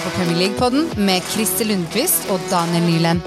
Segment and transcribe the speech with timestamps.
[0.00, 3.20] hører på Premier League-podden med Christer Lundqvist og Daniel Nyland.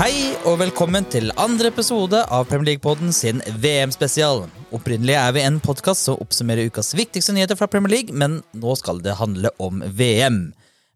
[0.00, 0.14] Hei
[0.46, 4.46] og velkommen til andre episode av Premier League-podden sin VM-spesial.
[4.70, 8.78] Opprinnelig er vi en podkast som oppsummerer ukas viktigste nyheter fra Premier League, men nå
[8.78, 10.50] skal det handle om VM.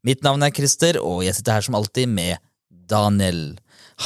[0.04, 2.38] Mitt navn er Christer, og jeg sitter her som alltid med
[2.90, 3.56] Daniel.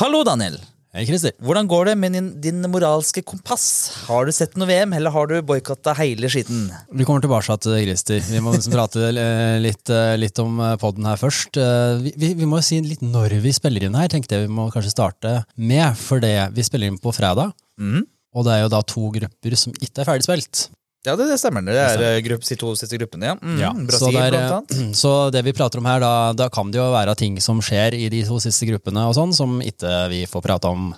[0.01, 0.59] Hallo, Daniel.
[0.97, 1.35] Hei, Christer.
[1.45, 3.65] Hvordan går det med din, din moralske kompass?
[4.09, 6.71] Har du sett noe VM, eller har du boikotta hele skitten?
[6.97, 8.23] Vi kommer tilbake til Christer.
[8.25, 11.61] Vi må liksom prate eh, litt, eh, litt om podden her først.
[11.61, 14.55] Eh, Vi, vi, vi må si litt når vi spiller inn her, tenkte jeg vi
[14.57, 15.93] må kanskje starte med.
[16.01, 18.03] For det, vi spiller inn på fredag, Mm.
[18.35, 20.65] og det er jo da to grupper som ikke er ferdig spilt.
[21.07, 21.63] Ja, det, det stemmer.
[21.63, 23.35] Det er eh, grupp, de to siste gruppene, ja.
[23.39, 24.97] Mm, Ja, Brasil, så, er, blant annet.
[25.03, 27.95] så det vi prater om her, da, da kan det jo være ting som skjer
[27.99, 30.91] i de to siste gruppene og sånn, som ikke vi får prate om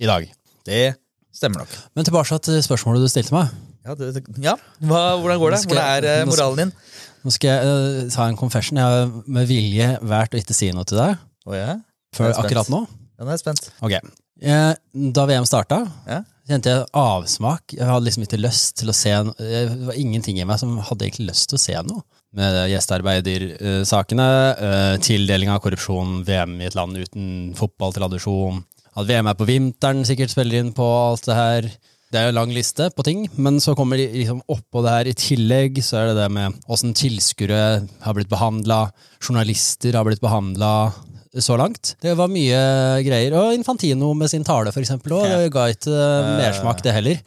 [0.00, 0.24] i dag.
[0.66, 0.84] Det
[1.36, 1.76] stemmer nok.
[1.96, 3.52] Men tilbake til spørsmålet du stilte meg.
[3.82, 4.56] Ja, det, ja.
[4.86, 5.60] Hva, hvordan går det?
[5.64, 6.74] Skal Hvordan er eh, moralen din?
[7.22, 8.78] Nå skal jeg uh, ta en confession.
[8.78, 11.14] Jeg har med vilje valgt å ikke si noe til deg
[11.46, 11.76] oh, ja?
[12.16, 12.82] før akkurat nå.
[12.86, 13.68] Ja, nå er jeg spent.
[13.82, 13.96] Ok.
[14.42, 14.70] Eh,
[15.14, 16.22] Da VM starta, Ja.
[16.52, 17.74] Kjente jeg avsmak.
[17.74, 20.60] Jeg hadde liksom ikke lyst til å se no- eh, Det var ingenting i meg
[20.60, 22.02] som hadde egentlig lyst til å se noe.
[22.32, 28.62] Med gjestearbeidersakene, eh, tildeling av korrupsjon, VM i et land uten fotballtradisjon.
[28.96, 31.62] At VM er på vinteren, sikkert spiller inn på alt det her.
[32.12, 34.92] Det er jo en lang liste på ting, men så kommer de liksom oppå det
[34.92, 40.04] her i tillegg, så er det det med åssen tilskuere har blitt behandla, journalister har
[40.04, 40.92] blitt behandla
[41.40, 41.94] så langt.
[42.04, 42.58] Det var mye
[43.06, 43.32] greier.
[43.40, 47.22] Og Infantino med sin tale, for eksempel, også, det ga ikke eh, mersmak, det heller.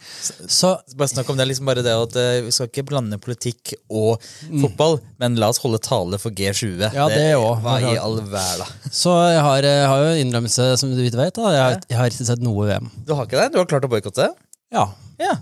[0.46, 3.74] Så Bare snakk om det, liksom bare det at eh, Vi skal ikke blande politikk
[3.90, 4.22] og
[4.62, 6.86] fotball, men la oss holde tale for G20.
[6.94, 7.58] Ja, det også.
[7.66, 8.68] Hva i all verda?
[8.94, 11.18] Så jeg har, jeg har jo en innrømmelse, som du vet.
[11.34, 11.50] da.
[11.56, 12.92] Jeg har, jeg har ikke sett noe VM.
[13.08, 13.50] Du har ikke det?
[13.56, 14.30] Du har klart å boikotte?
[14.70, 14.86] Ja.
[15.18, 15.34] Ja.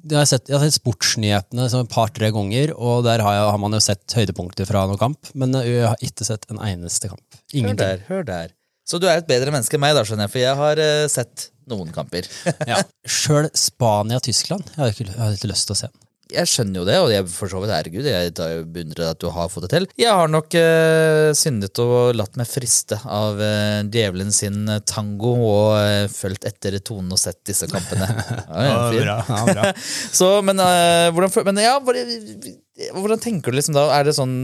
[0.00, 3.48] Jeg har, sett, jeg har sett sportsnyhetene sånn et par-tre ganger, og der har, jeg,
[3.52, 5.32] har man jo sett høydepunkter fra noen kamp.
[5.38, 7.24] Men jeg har ikke sett en eneste kamp.
[7.36, 7.82] Hør Ingenting.
[7.84, 8.54] der, hør der.
[8.88, 11.06] Så du er et bedre menneske enn meg, da, skjønner jeg, for jeg har uh,
[11.12, 12.26] sett noen kamper.
[12.70, 12.80] Ja.
[13.06, 15.90] Sjøl Spania-Tyskland jeg har ikke, jeg har ikke lyst til å se.
[15.92, 16.06] den.
[16.30, 19.50] Jeg skjønner jo det, og jeg for så vidt herregud, jeg beundrer at du har
[19.52, 19.88] fått det til.
[20.00, 25.34] Jeg har nok eh, syndet og latt meg friste av eh, djevelen sin eh, tango
[25.38, 28.08] og eh, fulgt etter tonen og sett disse kampene.
[28.50, 29.06] Ja, ja, fin.
[29.06, 29.70] Ja, bra.
[30.20, 33.86] Så, men, eh, hvordan, men ja, hvordan tenker du liksom da?
[33.98, 34.34] Er det sånn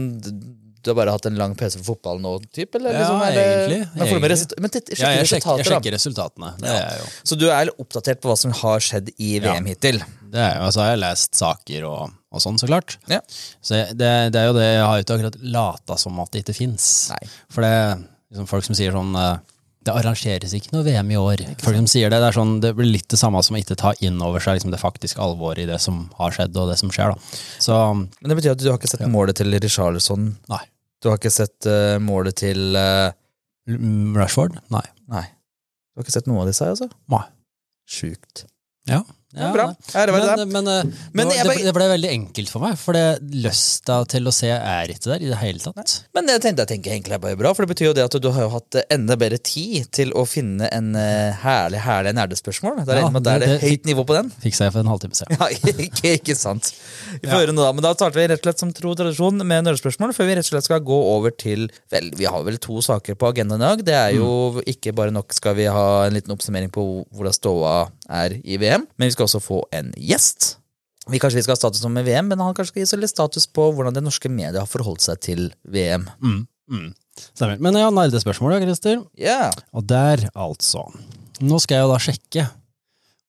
[0.87, 2.75] du har bare hatt en lang pause for fotball nå, typ?
[2.79, 4.29] Eller, Ja, liksom, eller, egentlig, Men, egentlig.
[4.33, 6.53] resultat, men titt- Ja, jeg, sjekker, jeg sjekker resultatene.
[6.63, 7.09] Er jeg.
[7.27, 9.99] Så du er oppdatert på hva som har skjedd i VM hittil?
[10.27, 12.97] Det er, jo- altså, jeg har lest saker og, og sånn, så klart.
[13.11, 13.19] Ja.
[13.63, 16.43] Så jeg, det, det er jo det, jeg har ikke akkurat lata som at det
[16.45, 17.11] ikke fins.
[17.53, 17.75] For det
[18.31, 19.37] liksom folk som sier sånn eh,
[19.87, 21.45] Det arrangeres ikke noe VM i år.
[21.63, 23.77] Folk som sier det, det er sånn, det blir litt det samme som å ikke
[23.79, 26.75] ta inn over seg liksom, det faktiske alvoret i det som har skjedd, og det
[26.81, 27.13] som skjer.
[27.15, 27.37] da.
[27.63, 30.33] Så Men det betyr at du har ikke sett målet til Richarlison?
[30.51, 30.59] nei.
[31.03, 32.77] Du har ikke sett uh, målet til
[33.67, 34.53] Mm, Rashford?
[34.71, 34.85] Nei.
[35.11, 35.25] Nei.
[35.91, 36.87] Du har ikke sett noe av disse, altså?
[37.11, 37.25] Nei.
[37.87, 38.45] Sjukt.
[38.87, 39.01] Ja.
[39.35, 39.65] Ja, bra.
[39.91, 40.45] Ære være men, det.
[40.55, 43.97] men, eh, Men det, ble, det, det ble veldig enkelt for meg, for det lysta
[44.07, 45.97] til å se er ikke der i det hele tatt.
[46.15, 48.15] Men jeg tenkte, jeg tenker egentlig er bare bra, for det betyr jo det at
[48.23, 52.15] du har jo hatt eh, enda bedre tid til å finne en eh, herlig, herlig
[52.17, 52.79] nerdespørsmål.
[52.87, 54.31] Det er, Ja, ja, det, er det det- det- høyt nivå på den.
[54.45, 55.35] Fiksa jeg for en halvtime siden.
[55.37, 56.71] Ja, ikke, ikke sant.
[57.19, 58.97] Vi får høre noe da, men da starter vi rett og slett som tro og
[59.03, 62.41] tradisjon med nerdespørsmål, før vi rett og slett skal gå over til Vel, vi har
[62.47, 63.83] vel to saker på agendaen i dag.
[63.91, 67.75] Det er jo ikke bare nok skal vi ha en liten oppsummering på hvordan ståa
[68.09, 70.55] er i VM, men vi skal også få en gjest.
[71.07, 73.13] Vi kanskje vi skal ha status om VM, men han kanskje skal gi oss litt
[73.13, 76.07] status på hvordan det norske media har forholdt seg til VM.
[76.19, 76.41] Mm,
[76.71, 76.87] mm.
[77.31, 77.59] Stemmer.
[77.63, 79.01] Men ja, nerdespørsmål, Christer.
[79.19, 79.53] Yeah.
[79.71, 80.83] Og der, altså.
[81.39, 82.47] Nå skal jeg jo da sjekke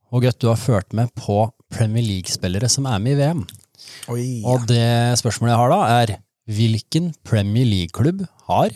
[0.08, 1.42] hvor godt du har ført med på
[1.72, 3.42] Premier League-spillere som er med i VM.
[4.48, 6.14] Og det spørsmålet jeg har da, er
[6.48, 8.72] hvilken Premier League-klubb har,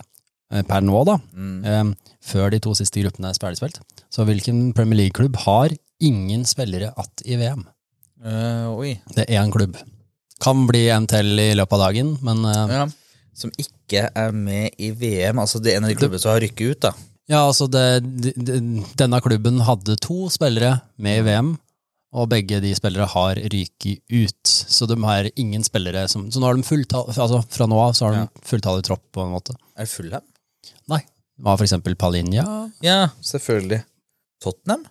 [0.53, 1.17] eh, per nå da,
[1.65, 3.81] eh, før de to siste gruppene er ferdigspilt,
[4.13, 5.73] så hvilken Premier League-klubb har
[6.03, 7.65] ingen spillere att i VM?
[8.25, 8.93] Uh, oi.
[9.15, 9.77] Det er én klubb.
[10.43, 12.85] Kan bli en til i løpet av dagen, men uh, Ja.
[13.35, 15.39] Som ikke er med i VM.
[15.41, 16.91] Altså det er en av de klubbene som har rykket ut, da.
[17.31, 17.85] Ja, altså det,
[18.21, 21.55] de- de- denne klubben hadde to spillere med i VM,
[22.13, 24.45] og begge de spillere har ryket ut.
[24.69, 27.95] Så de har ingen spillere som Så nå har de fulltall, altså fra nå av
[27.97, 29.57] så har de fulltallig tropp, på en måte.
[29.79, 30.27] Er det Fulham?
[30.93, 31.01] Nei.
[31.39, 32.45] Det var for eksempel Palinja.
[32.85, 33.81] Ja, selvfølgelig.
[34.45, 34.85] Tottenham?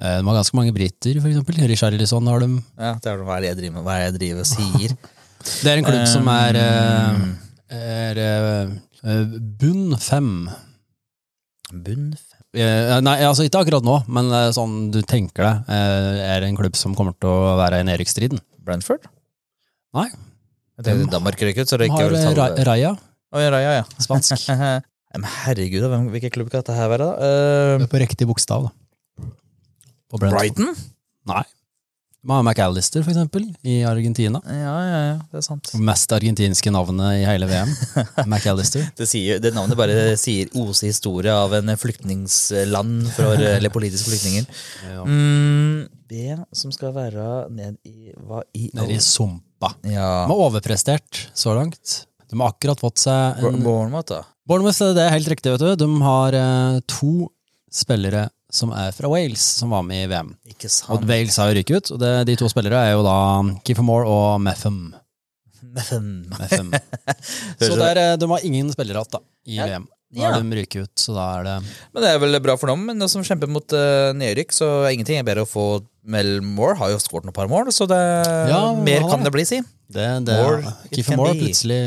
[0.00, 1.60] Eh, De har ganske mange briter, eksempel.
[1.70, 2.48] Richarlison har de.
[2.78, 4.50] Ja, det er hva er det jeg driver med, hva er det jeg driver og
[4.50, 4.96] sier?
[5.44, 7.24] Det er en klubb som er, eh, Um,
[7.76, 8.70] er eh,
[9.04, 10.30] eh, bunn fem.
[11.72, 12.40] Bunn fem.
[12.54, 16.48] Eh, Nei, altså ikke akkurat nå, men eh, sånn du tenker deg, eh, er det
[16.48, 18.40] en klubb som kommer til å være i nedrykksstriden?
[18.64, 19.04] Brentford?
[19.98, 20.06] Nei.
[20.80, 22.94] Det er Danmark røyk ut, så det ikke har eh, Ra Raja,
[23.34, 23.84] Oh, ja, Raja, ja.
[23.98, 24.46] spansk.
[25.14, 27.30] Men herregud, hvilken klubb kan dette her være, da?
[27.82, 28.72] Det er På riktig bokstav, da.
[30.22, 30.74] Brighton?
[31.28, 31.44] Nei.
[32.24, 34.40] De har McAllister, for eksempel, i Argentina.
[34.48, 35.68] Ja, ja, ja, det er sant.
[35.76, 37.72] Mest argentinske navnet i hele VM.
[38.30, 38.86] McAllister.
[38.96, 44.48] Det, sier, det navnet bare sier ose historie av en flyktningsland, for, eller politiske flyktninger.
[44.88, 45.04] Ja.
[45.04, 49.74] Mm, det som skal være ned i Hva i Nede i sumpa.
[49.84, 50.24] Ja.
[50.24, 52.06] De har overprestert så langt.
[52.30, 54.22] De har akkurat fått seg en Bournemouth, da.
[54.48, 55.84] Bournemouth, det er helt riktig, vet du.
[55.84, 57.28] De har eh, to
[57.68, 60.34] spillere som er fra Wales, som var med i VM.
[60.54, 60.92] Ikke sant.
[60.94, 61.08] Og.
[61.10, 63.16] Wales har jo ryket ut, og det, de to spillere er jo da
[63.66, 64.78] Kiefer Moore og Metham.
[65.74, 66.70] Men, Metham.
[67.58, 69.66] Så der, eh, de har ingen spillere igjen i Ja.
[69.72, 69.88] VM.
[70.14, 70.40] Nå har Ja.
[70.42, 72.98] de ryker ut, så da er det men det er vel bra for dem, men
[73.02, 75.64] de som kjemper mot uh, nedrykk, så ingenting er bedre å få
[76.04, 77.96] Mel Moore har jo skåret noen par mål, så det,
[78.50, 79.32] Ja, mer kan det.
[79.32, 79.58] bli, si.
[79.90, 81.78] det, det Moore, Kiefer Moore, plutselig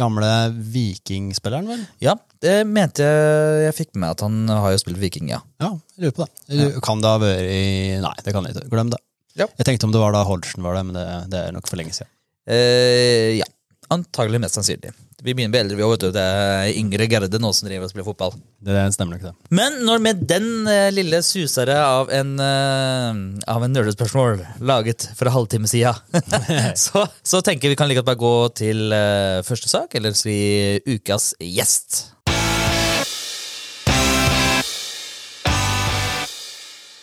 [0.00, 0.30] gamle
[0.72, 1.82] vikingspilleren, vel?
[2.00, 5.42] Ja, det mente jeg jeg fikk med meg at han har jo spilt Viking, ja.
[5.60, 6.70] Ja, jeg lurer på det.
[6.86, 8.70] Kan det ha vært i Nei, det kan jeg ikke.
[8.72, 9.00] Glem det.
[9.38, 9.46] Ja.
[9.60, 11.76] Jeg tenkte om det var da Hodgson var det, men det, det er nok for
[11.78, 12.08] lenge siden.
[12.48, 13.46] Eh, ja,
[13.92, 14.94] antagelig mest sannsynlig.
[15.18, 16.02] Vi begynner å bli eldre, vi òg.
[16.14, 18.36] Det er yngre Gerde nå som driver og spiller fotball.
[18.62, 19.48] Det stemmer nok, det.
[19.58, 23.18] Men når med den eh, lille susere av en, uh,
[23.50, 25.98] av en nerdespørsmål laget for en halvtime siden,
[26.84, 30.38] så, så tenker vi kan like godt bare gå til eh, første sak, eller si
[30.86, 32.04] ukas gjest.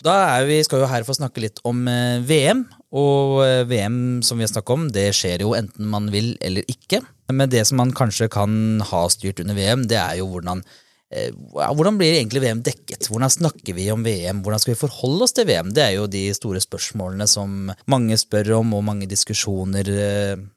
[0.06, 0.16] Da
[0.46, 4.46] vi, skal vi her få snakke litt om eh, VM, og eh, VM som vi
[4.46, 7.02] har snakket om, det skjer jo enten man vil eller ikke.
[7.34, 10.62] Men det som man kanskje kan ha styrt under VM, det er jo hvordan
[11.10, 13.10] eh, Hvordan blir egentlig VM dekket?
[13.10, 14.44] Hvordan snakker vi om VM?
[14.46, 15.74] Hvordan skal vi forholde oss til VM?
[15.74, 19.90] Det er jo de store spørsmålene som mange spør om, og mange diskusjoner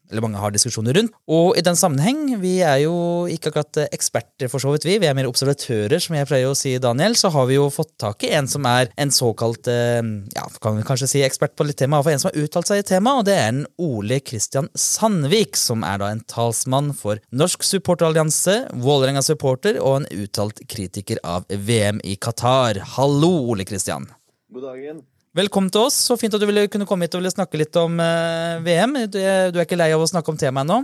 [0.09, 1.13] eller mange har diskusjoner rundt.
[1.29, 2.95] Og i den sammenheng, vi er jo
[3.31, 4.97] ikke akkurat eksperter for så vidt, vi.
[5.01, 7.17] Vi er mer observatører, som jeg pleier å si, Daniel.
[7.19, 10.01] Så har vi jo fått tak i en som er en såkalt, eh,
[10.35, 12.81] ja, kan vi kanskje si ekspert på litt tema, iallfall en som har uttalt seg
[12.81, 17.21] i temaet, og det er en Ole Kristian Sandvik, som er da en talsmann for
[17.31, 22.81] Norsk supporterallianse, Vålerenga supporter og en uttalt kritiker av VM i Qatar.
[22.97, 24.09] Hallo, Ole Kristian.
[24.49, 25.03] God dagen.
[25.37, 25.97] Velkommen til oss.
[26.09, 28.95] Så fint at du ville kunne komme hit og ville snakke litt om eh, VM.
[29.13, 30.79] Du er, ikke lei av å snakke om temaet ennå?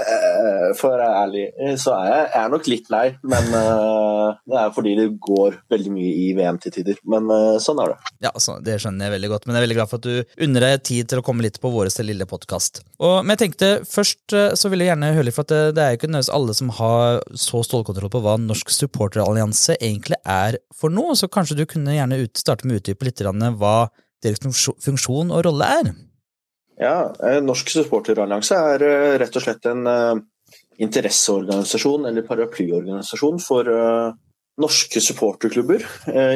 [0.00, 3.04] Eh, For å være ærlig, eh, så er jeg, jeg er nok litt lei.
[3.32, 7.00] Men eh, det er fordi det går veldig mye i VM til tider.
[7.10, 7.30] Men
[7.62, 8.12] sånn er det.
[8.26, 10.44] Ja, så Det skjønner jeg veldig godt, men jeg er veldig glad for at du
[10.46, 12.82] unner deg tid til å komme litt på vår lille podkast.
[13.00, 15.98] Men jeg tenkte først så vil jeg gjerne høre litt, for det, det er jo
[15.98, 21.16] ikke nødvendigvis alle som har så stålkontroll på hva Norsk supporterallianse egentlig er for noe,
[21.18, 23.24] så kanskje du kunne gjerne ut, starte med å utdype litt
[23.60, 23.74] hva
[24.24, 25.92] deres funksjon og rolle er?
[26.80, 30.20] Ja, eh, Norsk supporterallianse er eh, rett og slett en eh,
[30.80, 33.68] interesseorganisasjon eller paraplyorganisasjon for
[34.60, 35.84] norske supporterklubber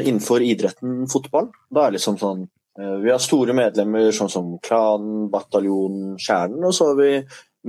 [0.05, 1.49] innenfor idretten fotball.
[1.73, 2.45] Da er liksom sånn
[2.77, 7.11] Vi har store medlemmer sånn som Klanen, Bataljonen, Kjernen, og så har vi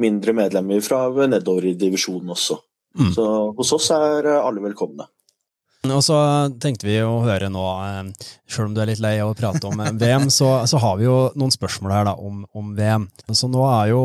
[0.03, 2.59] mindre medlemmer fra nedover i divisjonen også.
[2.99, 3.11] Mm.
[3.15, 5.07] Så hos oss er alle velkomne.
[5.93, 6.17] Og så
[6.61, 7.65] tenkte vi å høre nå,
[8.47, 10.81] sjøl selv om du er litt lei av å prate om eh, VM, så, så
[10.81, 13.07] har vi jo noen spørsmål her da, om, om VM.
[13.31, 14.01] Så nå jo,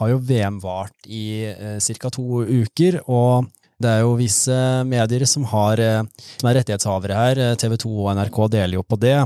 [0.00, 2.12] har jo VM vart i eh, ca.
[2.14, 4.56] to uker, og det er jo visse
[4.88, 6.02] medier som, har, eh,
[6.36, 7.44] som er rettighetshavere her.
[7.46, 9.16] Eh, TV 2 og NRK deler jo på det.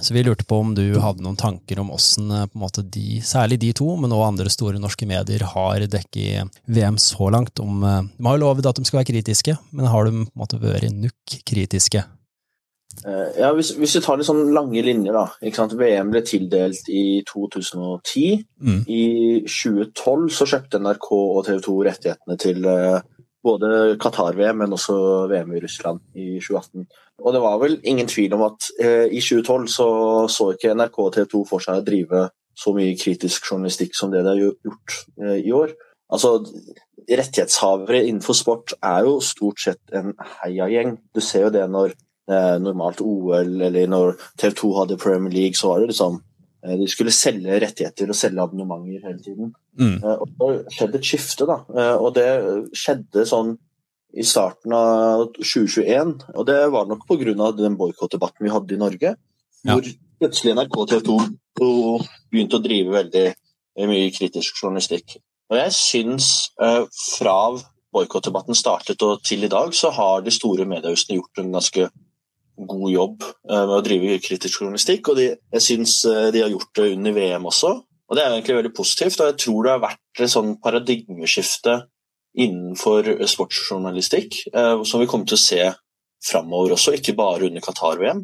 [0.00, 3.72] Så vi lurte på om du hadde noen tanker om åssen eh, de, særlig de
[3.76, 7.60] to, men også andre store norske medier, har dekket VM så langt.
[7.60, 10.24] Om, eh, de har jo lovet at de skal være kritiske, men har de på
[10.24, 12.04] en måte vært nok kritiske?
[13.04, 15.70] Eh, Ja, hvis, hvis vi tar litt sånn lange linjer, da.
[15.78, 18.42] VM ble tildelt i 2010.
[18.60, 18.82] Mm.
[18.88, 19.04] I
[19.46, 22.68] 2012 så kjøpte NRK og TV 2 rettighetene til
[23.44, 24.96] både Qatar-VM, men også
[25.30, 26.86] VM i Russland i 2018.
[27.20, 29.88] Og det var vel ingen tvil om at eh, i 2012 så,
[30.32, 32.26] så ikke NRK og TV 2 for seg å drive
[32.60, 35.74] så mye kritisk journalistikk som det de har gjort eh, i år.
[36.10, 36.40] Altså,
[37.10, 40.96] rettighetshavere innenfor sport er jo stort sett en heiagjeng.
[41.14, 45.58] Du ser jo det når eh, normalt OL eller når TV 2 hadde Premier League,
[45.58, 46.18] så var det liksom
[46.64, 49.54] eh, De skulle selge rettigheter og selge abonnementer hele tiden.
[49.78, 49.96] Mm.
[49.96, 51.60] Eh, og det skjedde et skifte, da.
[51.76, 52.30] Eh, og det
[52.76, 53.56] skjedde sånn
[54.16, 57.52] i starten av 2021, og det var nok pga.
[57.56, 59.16] den boikottdebatten vi hadde i Norge,
[59.64, 59.74] Ja.
[59.74, 59.84] hvor
[60.20, 61.00] plutselig NRK og TV
[61.58, 65.18] 2 begynte å drive veldig eh, mye kritisk journalistikk.
[65.50, 66.84] Og jeg syns eh,
[67.18, 67.56] fra
[67.92, 71.88] boikottdebatten startet og til i dag, så har de store mediehusene gjort en ganske
[72.60, 76.02] god jobb eh, med å drive kritisk journalistikk, og de, jeg syns
[76.32, 77.76] de har gjort det under VM også.
[78.10, 81.76] Og Det er egentlig veldig positivt, og jeg tror det har vært et sånn paradigmeskifte
[82.38, 85.64] innenfor sportsjournalistikk som vi kommer til å se
[86.24, 88.20] framover også, ikke bare under Qatar-VM.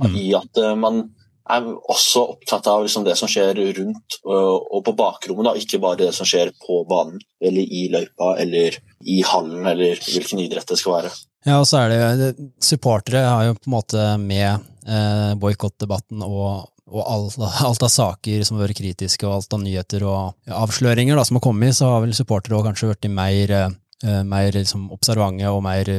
[0.00, 0.14] Mm.
[0.16, 1.02] I at man
[1.50, 6.04] er også opptatt av liksom det som skjer rundt og på bakrommet, da, ikke bare
[6.04, 10.78] det som skjer på banen eller i løypa eller i hallen eller hvilken idrett det
[10.80, 11.12] skal være.
[11.42, 12.28] Ja, og så er det
[12.62, 18.42] Supportere har jo på en måte med eh, boikottdebatten og, og alt, alt, av saker
[18.44, 21.94] som har vært kritiske, og alt av nyheter og avsløringer da, som har kommet, så
[21.94, 23.54] har vel supportere kanskje blitt mer,
[24.02, 25.94] eh, mer liksom, observante og mer,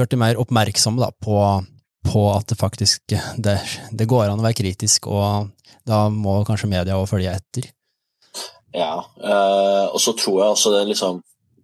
[0.00, 1.38] blitt mer oppmerksomme da, på
[2.06, 5.48] på at det faktisk det, det, går an å være kritisk, og
[5.86, 7.64] da må kanskje media òg følge etter.
[8.76, 11.14] Ja, øh, og så tror jeg også det liksom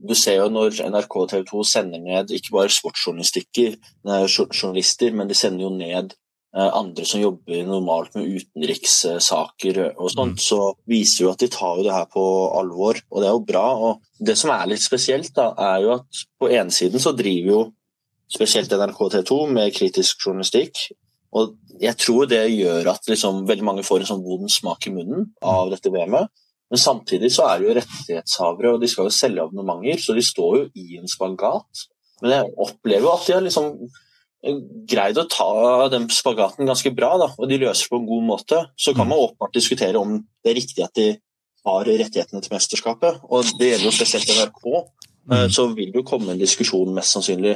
[0.02, 5.62] Du ser jo når NRK TV 2 sender ned ikke bare sportsjournalister, men de sender
[5.62, 6.11] jo ned
[6.52, 10.42] andre som jobber normalt med utenrikssaker og sånt, mm.
[10.44, 12.25] så viser jo at de tar jo det her på
[12.59, 13.64] alvor, og det er jo bra.
[13.88, 17.49] og Det som er litt spesielt, da, er jo at på ene siden så driver
[17.54, 17.62] jo
[18.32, 20.85] spesielt NRK TV 2, med kritisk journalistikk.
[21.32, 24.94] Og jeg tror det gjør at liksom, veldig mange får en sånn vond smak i
[24.94, 26.28] munnen av dette VM-et.
[26.73, 30.25] Men samtidig så er det jo rettighetshavere, og de skal jo selge abonnementer, så de
[30.25, 31.82] står jo i en spagat.
[32.23, 33.75] Men jeg opplever jo at de har liksom
[34.90, 38.25] greid å ta den spagaten ganske bra, da, og de løser det på en god
[38.26, 38.62] måte.
[38.76, 41.12] Så kan man åpenbart diskutere om det er riktig at de
[41.62, 43.20] har rettighetene til mesterskapet.
[43.30, 44.64] Og det gjelder jo spesielt NRK.
[45.30, 45.37] Mm.
[45.54, 47.54] Så vil det jo komme en diskusjon mest sannsynlig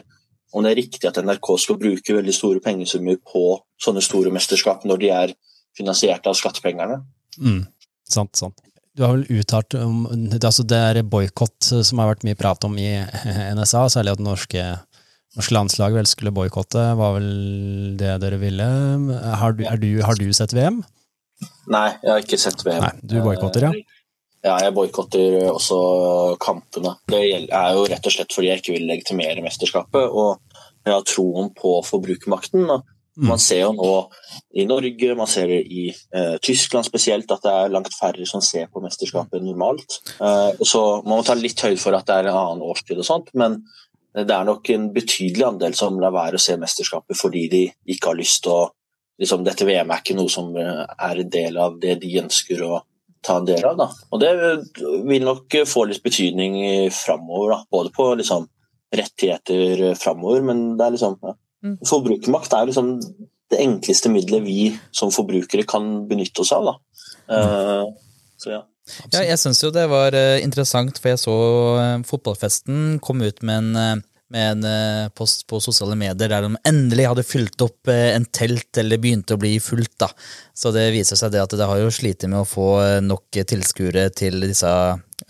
[0.54, 3.48] om det er riktig at NRK skal bruke veldig store pengesummer på
[3.82, 5.34] sånne store mesterskap når de er
[5.76, 7.00] finansiert av skattepengene.
[7.36, 7.64] Mm,
[8.08, 8.62] sant, sant.
[8.96, 10.06] Du har vel uttalt om
[10.38, 12.94] altså det er boikott som har vært mye prat om i
[13.58, 14.62] NSA, særlig at norske,
[15.36, 17.28] norske landslag vel skulle boikotte, var vel
[18.00, 18.66] det dere ville.
[19.40, 20.82] Har du, du, har du sett VM?
[21.72, 22.82] Nei, jeg har ikke sett VM.
[22.84, 23.74] Nei, Du boikotter, ja?
[24.46, 25.78] Ja, jeg boikotter også
[26.42, 26.94] kampene.
[27.10, 30.06] Det er jo rett og slett fordi jeg ikke vil legitimere mesterskapet.
[30.06, 30.38] Og
[30.86, 32.68] jeg har troen på forbrukermakten.
[33.16, 33.30] Mm.
[33.30, 33.92] Man ser jo nå
[34.60, 38.42] i Norge, man ser det i eh, Tyskland spesielt, at det er langt færre som
[38.44, 39.98] ser på mesterskapet normalt.
[40.20, 43.08] Eh, så man må ta litt høyde for at det er en annen årstid og
[43.08, 43.62] sånt, men
[44.16, 48.12] det er nok en betydelig andel som lar være å se mesterskapet fordi de ikke
[48.12, 48.62] har lyst til å
[49.20, 52.62] liksom, Dette VM er ikke noe som eh, er en del av det de ønsker
[52.64, 52.82] å
[53.24, 53.78] ta en del av.
[53.80, 53.86] Da.
[54.12, 54.32] Og det
[55.08, 56.58] vil nok få litt betydning
[56.94, 58.44] framover, både på liksom,
[58.94, 61.34] rettigheter framover, men det er liksom ja.
[61.64, 61.78] Mm.
[61.88, 62.92] Forbrukermakt er liksom
[63.50, 64.60] det enkleste middelet vi
[64.94, 66.68] som forbrukere kan benytte oss av.
[66.68, 66.74] Da.
[67.26, 68.60] Uh, så ja.
[69.12, 71.36] Ja, jeg syns jo det var uh, interessant, for jeg så
[71.78, 77.08] uh, Fotballfesten kom ut med en, med en post på sosiale medier der de endelig
[77.10, 79.94] hadde fylt opp en telt, eller begynte å bli fullt.
[80.02, 80.10] da.
[80.54, 82.70] Så det viser seg det at det har jo slitt med å få
[83.06, 84.70] nok tilskuere til disse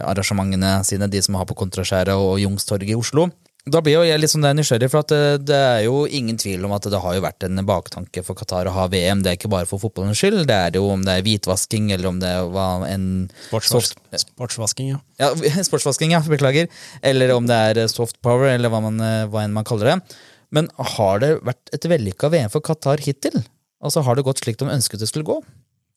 [0.00, 3.28] arrangementene sine, de som har på Kontraskjæret og Youngstorget i Oslo.
[3.66, 6.62] Da blir jo jeg litt sånn nysgjerrig, for det, eh, det, er jo ingen tvil
[6.68, 9.24] om at det har jo vært en baktanke for Qatar å ha VM.
[9.24, 12.12] Det er ikke bare for fotballens skyld, det er jo om det er hvitvasking eller
[12.12, 13.08] om det var en
[13.50, 15.00] soft, Sportsvasking, ja.
[15.18, 15.32] ja.
[15.68, 16.70] Sportsvasking, ja, beklager.
[17.02, 20.16] Eller om det er soft power, eller hva, man, eh, hva enn man kaller det.
[20.54, 23.40] Men har det vært et vellykka VM for Qatar hittil?
[23.82, 25.40] Altså Har det gått slik de ønsket det skulle gå?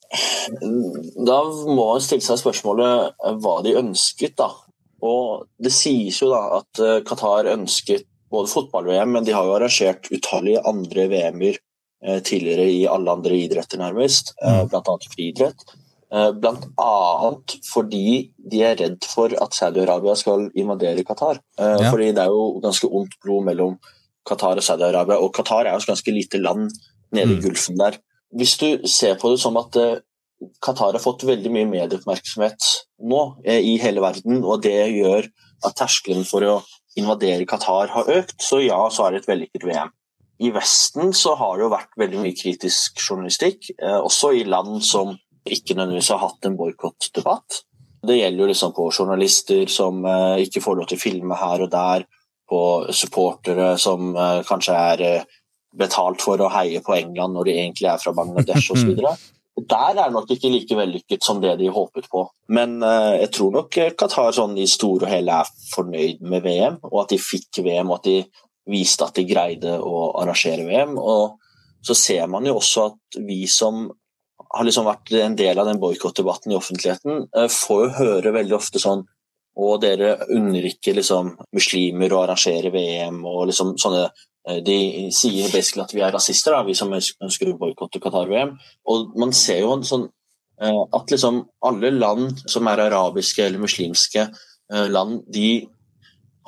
[0.09, 4.39] Da må man stille seg spørsmålet eh, hva de ønsket.
[4.41, 4.49] da.
[5.06, 9.56] Og Det sies jo da at eh, Qatar ønsket både fotball-VM, men de har jo
[9.58, 11.58] arrangert utallige andre VM-er
[12.06, 14.72] eh, tidligere i alle andre idretter, nærmest, eh, mm.
[14.72, 14.98] bl.a.
[15.15, 15.70] friidrett.
[16.10, 16.94] Bl.a.
[17.70, 21.38] fordi de er redd for at Saudi-Arabia skal invadere Qatar.
[21.53, 21.91] Ja.
[21.91, 23.75] Fordi det er jo ganske ondt blod mellom
[24.25, 26.65] Qatar og Saudi-Arabia, og Qatar er jo et ganske lite land
[27.13, 27.44] nede i mm.
[27.46, 28.00] Gulfen der.
[28.34, 29.77] Hvis du ser på det som at
[30.63, 32.67] Qatar har fått veldig mye medieoppmerksomhet
[33.10, 35.27] nå eh, i hele verden, og det gjør
[35.67, 36.60] at terskelen for å
[37.00, 39.96] invadere Qatar har økt, så ja, så er det et vellykket VM.
[40.39, 44.79] I Vesten så har det jo vært veldig mye kritisk journalistikk, eh, også i land
[44.88, 45.17] som
[45.50, 47.63] ikke nødvendigvis har hatt en boikottdebatt.
[48.08, 51.65] Det gjelder jo liksom på journalister som eh, ikke får lov til å filme her
[51.65, 52.08] og der,
[52.50, 52.62] på
[52.98, 54.15] supportere som
[54.48, 55.01] kanskje er
[55.77, 58.96] betalt for å heie på England når de egentlig er fra Bangladesh osv.
[59.69, 62.25] Der er nok ikke like vellykket som det de håpet på.
[62.55, 66.79] Men uh, jeg tror nok Qatar sånn i store og hele er fornøyd med VM,
[66.89, 68.17] og at de fikk VM, og at de
[68.69, 70.97] viste at de greide å arrangere VM.
[70.99, 71.39] Og
[71.85, 73.87] så ser man jo også at vi som
[74.49, 78.59] har liksom vært en del av den boikottdebatten i offentligheten, uh, får jo høre veldig
[78.59, 79.05] ofte sånn
[79.59, 84.25] og dere unner ikke liksom, muslimer å arrangere VM og liksom sånne eh,
[84.65, 88.55] de sier basically at vi er rasister, da, vi som ønsker å boikotte Qatar-VM.
[88.89, 90.08] Og man ser jo sånn,
[90.62, 95.67] eh, at liksom alle land som er arabiske eller muslimske eh, land, de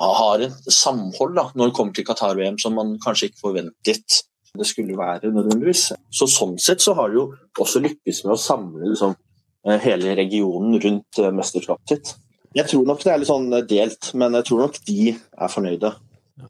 [0.02, 4.22] har et samhold da, når det kommer til Qatar-VM som man kanskje ikke forventet
[4.52, 5.92] det skulle være nødvendigvis.
[6.12, 7.28] Så Sånn sett så har de jo
[7.60, 9.14] også lykkes med å samle liksom,
[9.80, 12.10] hele regionen rundt mesterskapet sitt.
[12.52, 15.94] Jeg tror nok det er litt sånn delt, men jeg tror nok de er fornøyde.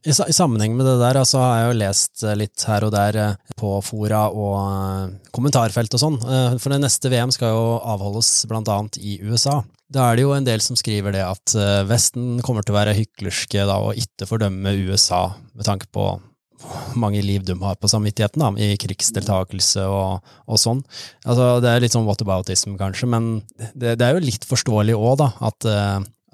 [0.01, 3.19] I, I, sammenheng med det der, altså, har jeg jo lest litt her og der
[3.21, 7.79] eh, på fora og eh, kommentarfelt og sånn, eh, for det neste VM skal jo
[7.93, 9.61] avholdes blant annet i USA.
[9.93, 11.53] Da er det jo en del som skriver det at
[11.85, 16.15] Vesten kommer til å være hyklerske da, og ikke fordømme USA med tanke på
[16.63, 20.81] hvor mange liv de har på samvittigheten da, i krigsdeltakelse og, og sånn.
[21.27, 23.31] Altså, det er litt sånn whataboutism, kanskje, men
[23.75, 25.69] det, det er jo litt forståelig òg, da, at,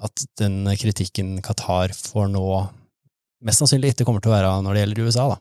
[0.05, 2.45] at den kritikken Qatar får nå
[3.45, 5.27] mest sannsynlig ikke kommer til å være når det gjelder USA.
[5.33, 5.39] da.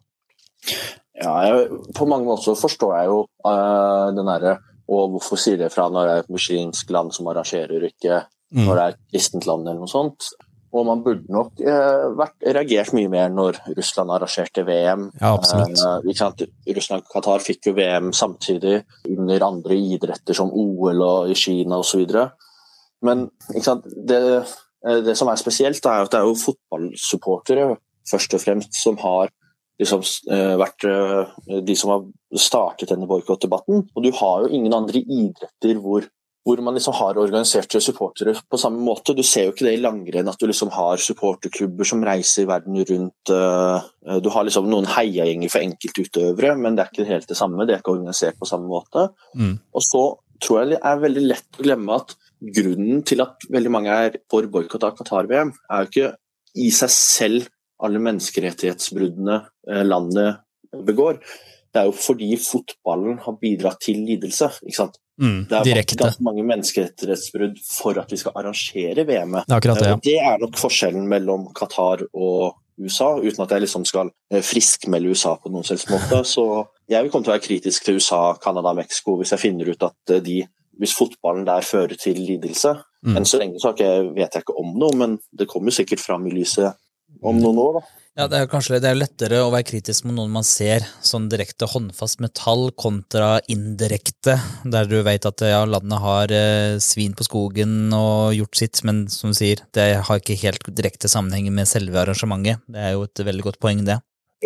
[1.18, 5.72] Ja, jeg, På mange måter forstår jeg jo uh, den derre Og hvorfor sier det
[5.74, 8.62] fra når det er et muslimsk land som arrangerer, ikke mm.
[8.62, 10.30] når det er et kristent land eller noe sånt.
[10.72, 15.06] Og man burde nok eh, vært, reagert mye mer når Russland arrangerte VM.
[15.16, 15.80] Ja, absolutt.
[15.80, 21.36] Uh, Russland og Qatar fikk jo VM samtidig under andre idretter som OL og i
[21.40, 22.04] Kina osv.
[23.04, 24.20] Men det,
[25.06, 27.70] det, som er spesielt, er at det er jo fotballsupportere
[28.10, 29.30] først og fremst som har
[29.80, 32.06] liksom, eh, vært eh, de som har
[32.38, 33.88] startet denne boikottdebatten.
[33.94, 36.06] Og du har jo ingen andre idretter hvor,
[36.46, 39.16] hvor man liksom har organiserte supportere på samme måte.
[39.16, 42.78] Du ser jo ikke det i langrenn at du liksom har supporterklubber som reiser verden
[42.90, 43.34] rundt.
[43.34, 47.66] Eh, du har liksom noen heiagjenger for enkeltutøvere, men det er ikke helt det samme.
[47.66, 49.10] Det er ikke organisert på samme måte.
[49.38, 49.58] Mm.
[49.74, 50.06] Og så
[50.42, 52.14] tror jeg det er veldig lett å glemme at
[52.54, 56.10] grunnen til at veldig mange er for boikott av Qatar-VM, er jo ikke
[56.58, 57.48] i seg selv
[57.84, 60.40] alle menneskerettighetsbruddene eh, landet
[60.86, 61.20] begår.
[61.72, 64.50] Det er jo fordi fotballen har bidratt til lidelse.
[64.64, 64.98] ikke sant?
[65.18, 69.50] Mm, det er ganske mange menneskerettighetsbrudd for at vi skal arrangere VM-et.
[69.50, 69.98] Det, det, ja.
[70.04, 75.10] det, er nok forskjellen mellom Qatar og USA, uten at jeg liksom skal eh, friskmelde
[75.10, 76.22] USA på noen selvs måte.
[76.34, 76.44] Så
[76.88, 79.88] jeg vil komme til å være kritisk til USA, Canada, Mexico hvis jeg finner ut
[79.90, 80.44] at eh, de
[80.78, 82.76] hvis fotballen der fører til lidelse.
[83.02, 83.16] Mm.
[83.18, 86.34] Enn så lenge så vet jeg ikke om noe, men det kommer sikkert fram i
[86.36, 86.78] lyset
[87.22, 87.80] om noen år.
[87.80, 87.86] da.
[88.18, 91.28] Ja, Det er kanskje det er lettere å være kritisk med noen man ser sånn
[91.30, 94.34] direkte håndfast metall kontra indirekte,
[94.66, 99.04] der du vet at ja, landet har eh, svin på skogen og gjort sitt, men
[99.12, 102.64] som du sier, det har ikke helt direkte sammenheng med selve arrangementet.
[102.66, 104.00] Det er jo et veldig godt poeng, det.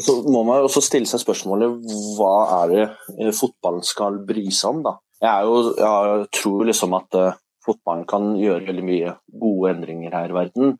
[0.05, 4.77] Så må man også stille seg spørsmålet hva er det eh, fotballen skal bry seg
[4.77, 4.99] om, da?
[5.23, 10.33] Jeg, jo, jeg tror liksom at uh, fotballen kan gjøre veldig mye gode endringer her
[10.33, 10.73] i verden,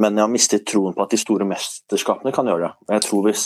[0.00, 2.94] men jeg har mistet troen på at de store mesterskapene kan gjøre det.
[2.96, 3.44] Jeg tror hvis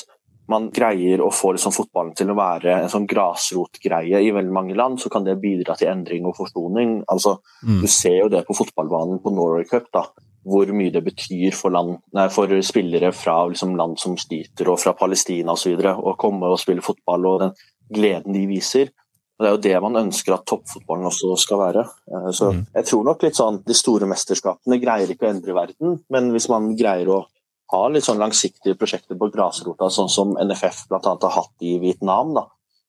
[0.48, 4.76] man greier å få liksom fotballen til å være en sånn grasrotgreie i veldig mange
[4.78, 7.02] land, så kan det bidra til endring og forsoning.
[7.12, 7.36] Altså,
[7.68, 7.82] mm.
[7.82, 10.06] Du ser jo det på fotballbanen på Norway Cup, da,
[10.48, 14.80] hvor mye det betyr for, land, nei, for spillere fra liksom, land som sliter, og
[14.80, 15.76] fra Palestina osv.
[15.84, 17.54] å komme og spille fotball og den
[17.92, 18.94] gleden de viser.
[19.38, 21.84] Og Det er jo det man ønsker at toppfotballen også skal være.
[22.10, 22.62] Eh, så mm.
[22.74, 26.48] jeg tror nok litt sånn De store mesterskapene greier ikke å endre verden, men hvis
[26.50, 27.24] man greier å
[27.72, 31.00] ha litt sånn langsiktige prosjekter på grasrota, sånn som NFF bl.a.
[31.04, 32.46] har hatt i Vietnam, da,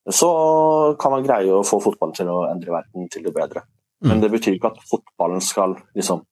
[0.10, 0.30] så
[1.00, 3.66] kan man greie å få fotballen til å endre verden til det bedre.
[4.00, 4.24] Men mm.
[4.24, 6.24] det betyr ikke at fotballen skal liksom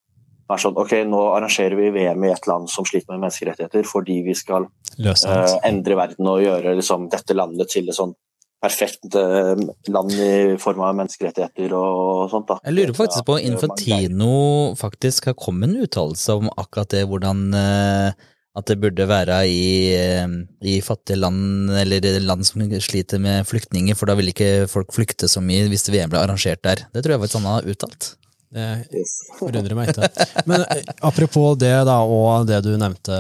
[0.47, 4.21] være sånn Ok, nå arrangerer vi VM i et land som sliter med menneskerettigheter fordi
[4.23, 8.15] vi skal uh, endre verden og gjøre liksom, dette landet til et sånn
[8.63, 9.59] perfekt eh,
[9.93, 12.47] land i form av menneskerettigheter og sånt.
[12.49, 12.57] da.
[12.65, 14.31] Jeg lurer faktisk på om Infantino
[14.79, 19.93] faktisk har kommet en uttalelse om akkurat det, hvordan eh, at det burde være i,
[19.93, 24.95] eh, i, fattige land, eller land som sliter med flyktninger, for da vil ikke folk
[24.95, 26.87] flykte så mye hvis VM ble arrangert der.
[26.93, 28.15] Det tror jeg faktisk han har uttalt.
[28.57, 29.03] Det
[29.37, 30.07] forundrer meg ikke.
[30.49, 30.63] Men
[31.05, 33.19] apropos det da, og det du nevnte,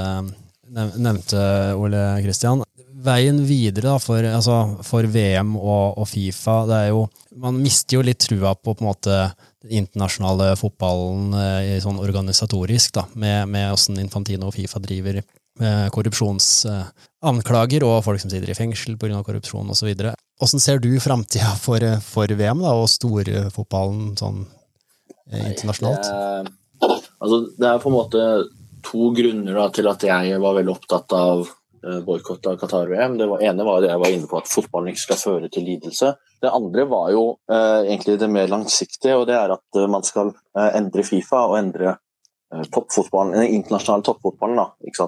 [0.97, 1.43] nevnte
[1.77, 2.63] Ole Kristian
[3.07, 7.01] veien videre da, for, altså, for VM og, og, Fifa, det er jo
[7.41, 9.15] Man mister jo litt trua på på en måte
[9.63, 15.15] den internasjonale fotballen eh, sånn organisatorisk, da, med, med hvordan Infantino og Fifa driver
[15.57, 19.23] korrupsjonsanklager og folk som sitter i fengsel pga.
[19.25, 19.89] korrupsjon osv.
[20.37, 24.45] Hvordan ser du framtida for, for, VM da, og storfotballen sånn
[25.31, 25.49] internasjonalt?
[25.49, 26.05] internasjonalt?
[26.77, 28.21] Det, altså, det er på en måte
[28.87, 31.49] to grunner da, til at jeg var veldig opptatt av
[31.87, 33.17] Eh, boikott av Qatar-VM.
[33.17, 36.11] Det ene var det jeg var inne på, at fotballen ikke skal føre til lidelse.
[36.41, 40.03] Det andre var jo eh, egentlig det mer langsiktige, og det er at eh, man
[40.03, 44.59] skal eh, endre Fifa og endre eh, toppfotballen, den internasjonale toppfotballen.
[44.59, 45.07] da?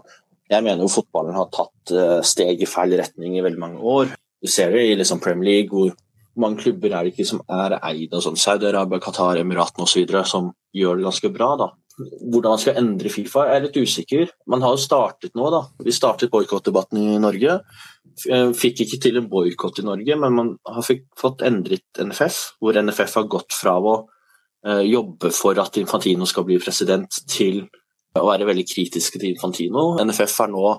[0.50, 4.15] Jeg mener jo fotballen har tatt eh, steg i feil retning i veldig mange år.
[4.39, 5.92] Du ser det i liksom Premier League, hvor
[6.39, 10.54] mange klubber er det ikke som er eid av sånn Saudi-Arabia, Qatar, Emiratene osv., som
[10.72, 11.56] gjør det ganske bra.
[11.60, 11.74] da.
[11.99, 14.29] Hvordan man skal endre Fifa, jeg er litt usikker.
[14.51, 15.63] Man har jo startet nå, da.
[15.83, 17.59] Vi startet boikottdebatten i Norge.
[18.27, 20.85] Eh, fikk ikke til en boikott i Norge, men man har
[21.19, 23.95] fått endret NFF, hvor NFF har gått fra å
[24.65, 27.65] eh, jobbe for at Infantino skal bli president, til
[28.17, 29.91] å være veldig kritiske til Infantino.
[30.03, 30.71] NFF er nå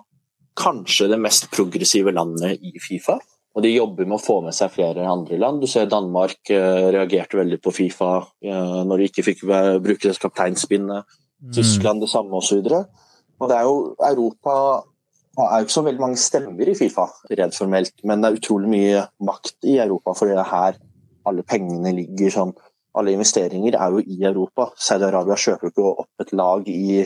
[0.61, 3.20] kanskje det mest progressive landet i Fifa.
[3.57, 5.59] Og de jobber med å få med seg flere andre land.
[5.63, 8.13] Du ser Danmark eh, reagerte veldig på Fifa
[8.47, 9.43] eh, når de ikke fikk
[9.83, 11.19] bruke kapteinspinnet.
[11.41, 11.51] Mm.
[11.57, 12.61] Tyskland det samme osv.
[12.63, 14.55] Og, det er jo Europa
[15.31, 18.39] det er jo ikke så veldig mange stemmer i Fifa, redd formelt, men det er
[18.41, 20.81] utrolig mye makt i Europa, for det er her
[21.31, 22.33] alle pengene ligger.
[22.35, 22.53] sånn
[22.99, 24.71] alle investeringer er jo i Europa.
[24.75, 27.05] Saudi-Arabia kjøper jo ikke opp et lag i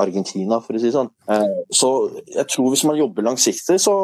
[0.00, 1.10] Argentina, for å si det sånn.
[1.28, 1.90] Eh, så
[2.24, 3.94] jeg tror hvis man jobber langsiktig, så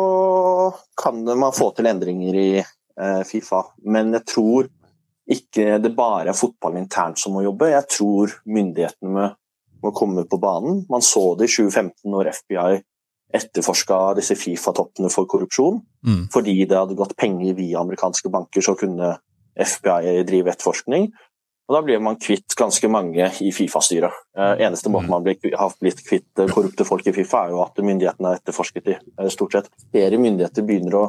[1.00, 3.62] kan man få til endringer i eh, Fifa.
[3.88, 4.68] Men jeg tror
[5.28, 7.70] ikke det bare er fotballen internt som må jobbe.
[7.72, 9.26] Jeg tror myndighetene må,
[9.84, 10.84] må komme på banen.
[10.92, 12.80] Man så det i 2015 når FBI
[13.38, 15.82] etterforska disse Fifa-toppene for korrupsjon.
[16.06, 16.22] Mm.
[16.32, 19.16] Fordi det hadde gått penger via amerikanske banker, så kunne
[19.58, 21.10] FBI drive etterforskning.
[21.68, 24.14] Og Da blir man kvitt ganske mange i Fifa-styret.
[24.38, 27.76] Eh, eneste måten man har blitt kvitt eh, korrupte folk i Fifa, er jo at
[27.84, 28.96] myndighetene har etterforsket i.
[29.18, 29.68] eh, stort sett.
[29.92, 31.04] Flere myndigheter begynner å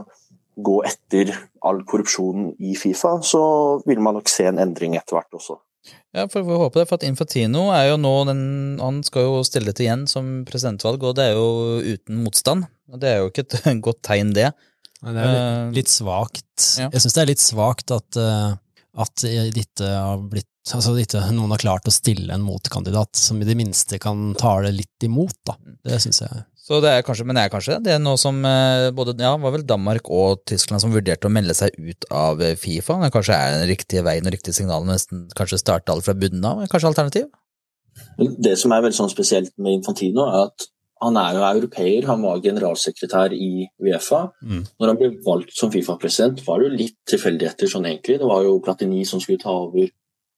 [0.59, 1.31] gå etter
[1.63, 3.41] all korrupsjonen i Fifa, så
[3.87, 5.55] vil man nok se en endring etter hvert også.
[6.11, 8.41] Ja, for vi håper det, for at Infantino er jo nå den,
[8.81, 12.67] Han skal jo stille til igjen som presidentvalg, og det er jo uten motstand.
[12.91, 14.51] og Det er jo ikke et godt tegn, det.
[14.99, 16.75] det er litt, litt svakt.
[16.75, 16.89] Ja.
[16.91, 18.19] Jeg syns det er litt svakt at
[18.99, 23.47] at dette har blitt altså dette, noen har klart å stille en motkandidat som i
[23.47, 25.37] det minste kan tale litt imot.
[25.47, 25.55] da.
[25.87, 26.43] Det syns jeg.
[26.69, 29.31] Så det er kanskje, Men det er kanskje det er noe som eh, både ja,
[29.41, 32.99] var vel Danmark og Tyskland som vurderte å melde seg ut av eh, Fifa.
[33.01, 36.45] Det kanskje er den riktige veien og riktige signalene, nesten kanskje starte alt fra bunnen
[36.45, 36.61] av?
[36.69, 37.31] Kanskje alternativ?
[38.19, 42.23] Det som er veldig sånn spesielt med Infantino, er at han er jo europeer, han
[42.25, 44.25] var generalsekretær i Uefa.
[44.43, 44.65] Mm.
[44.79, 48.17] Når han ble valgt som Fifa-president, var det jo litt tilfeldigheter sånn egentlig.
[48.19, 49.87] Det var jo Platini som skulle ta over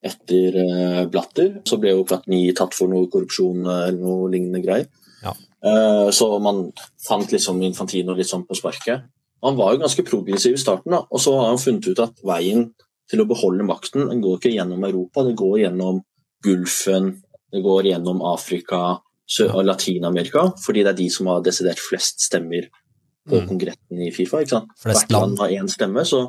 [0.06, 1.56] etter uh, Blatter.
[1.65, 4.86] Så ble jo Platini tatt for noe korrupsjon uh, eller noe lignende greier.
[5.24, 5.34] Ja.
[5.65, 6.67] Uh, så man
[7.08, 9.10] fant liksom Infantino litt sånn på sparket.
[9.41, 12.19] Han var jo ganske progressiv i starten, da, og så har han funnet ut at
[12.26, 12.67] veien
[13.10, 16.04] til å beholde makten den går ikke gjennom Europa, det går gjennom
[16.45, 17.15] Gulfen,
[17.52, 19.00] det går gjennom Afrika,
[19.48, 22.67] og Latin-Amerika, fordi det er de som har desidert flest stemmer
[23.30, 23.48] på mm.
[23.48, 24.41] kongressen i Fifa.
[24.41, 24.72] ikke sant?
[24.84, 26.26] Hvert land har én stemme, så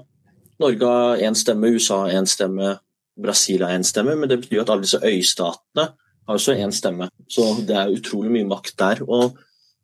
[0.63, 2.77] Norge har én stemme, USA har én stemme,
[3.23, 5.89] Brasil har én stemme, men det betyr at alle disse øystatene
[6.29, 7.09] har også én stemme.
[7.29, 9.03] Så det er utrolig mye makt der.
[9.09, 9.33] og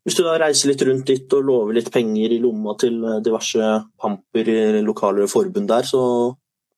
[0.07, 3.67] hvis du da reiser litt rundt dit og lover litt penger i lomma til diverse
[4.01, 6.01] pamper i lokale forbund der, så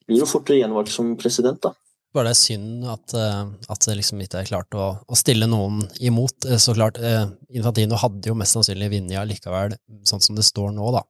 [0.09, 1.61] blir du fort gjenvalgt som president.
[1.62, 1.70] da.
[2.11, 5.46] Bare det er synd at, eh, at det liksom ikke er klart å, å, stille
[5.46, 6.49] noen imot.
[6.49, 9.77] Eh, så klart, eh, Infantino hadde jo mest sannsynlig vunnet allikevel,
[10.09, 11.05] sånn som det står nå, da.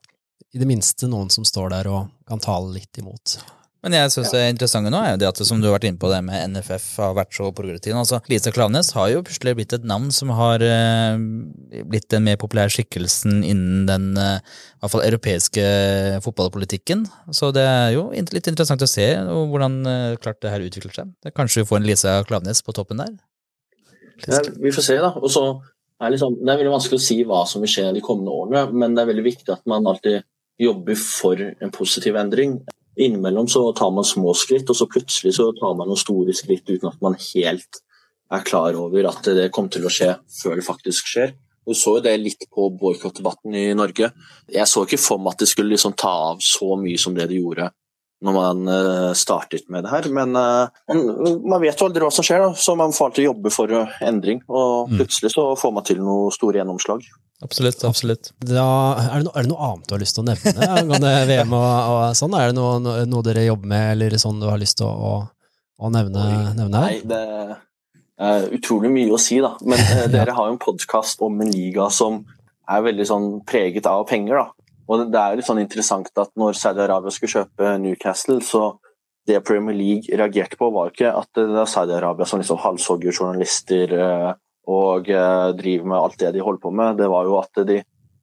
[0.53, 3.39] I det minste noen som står der og kan tale litt imot.
[3.81, 6.01] Men jeg synes det interessante nå er jo det at som du har vært inne
[6.01, 7.95] på det med NFF har vært så progressiv.
[7.97, 11.17] Altså, Lisa Klaveness har jo plutselig blitt et navn som har eh,
[11.89, 15.65] blitt den mer populære skikkelsen innen den eh, i hvert fall europeiske
[16.27, 17.07] fotballpolitikken.
[17.33, 21.15] Så det er jo litt interessant å se hvordan eh, klart det her utvikler seg.
[21.25, 23.15] Det kanskje vi får en Lisa Klaveness på toppen der?
[24.29, 25.15] Ja, vi får se, da.
[25.17, 25.47] Og så
[26.05, 28.67] er liksom, det er veldig vanskelig å si hva som vil skje de kommende årene,
[28.77, 30.21] men det er veldig viktig at man alltid
[30.61, 32.59] jobber for en positiv endring.
[33.01, 36.69] Innimellom så tar man små skritt, og så plutselig så tar man noen store skritt
[36.69, 37.81] uten at man helt
[38.31, 41.33] er klar over at det kommer til å skje før det faktisk skjer.
[41.67, 44.11] Du så jo det litt på boikottdebatten i Norge.
[44.51, 47.29] Jeg så ikke for meg at det skulle liksom ta av så mye som det
[47.31, 47.71] det gjorde
[48.21, 50.09] når man eh, startet med det her.
[50.13, 50.69] Men uh,
[51.41, 52.51] man vet jo aldri hva som skjer, da.
[52.53, 53.73] så man får alltid jobbe for
[54.05, 54.43] endring.
[54.51, 54.99] Og mm.
[54.99, 57.07] plutselig så får man til noe store gjennomslag.
[57.41, 57.85] Absolutt.
[57.85, 58.33] absolutt.
[58.39, 58.65] Da,
[59.01, 61.55] er, det no, er, det noe annet du har lyst til å nevne angående VM
[61.57, 62.37] og, og, sånn?
[62.37, 65.15] Er det noe, noe, dere jobber med, eller sånn du har lyst til å,
[65.81, 66.27] å nevne,
[66.59, 66.83] nevne.
[66.85, 67.23] Nei, det
[68.21, 69.55] er utrolig mye å si, da.
[69.65, 70.05] Men ja.
[70.13, 72.21] dere har jo en podkast om en liga som
[72.71, 74.77] er veldig sånn preget av penger, da.
[74.91, 78.75] Og det er litt sånn interessant at når Saudi-Arabia skulle kjøpe Newcastle, så
[79.29, 83.95] det Premier League reagerte på, var ikke at det er Saudi-Arabia som liksom halshogger journalister
[83.95, 84.31] eh,
[84.71, 86.99] og eh, driver med alt det de holder på med.
[87.01, 87.81] Det var jo at de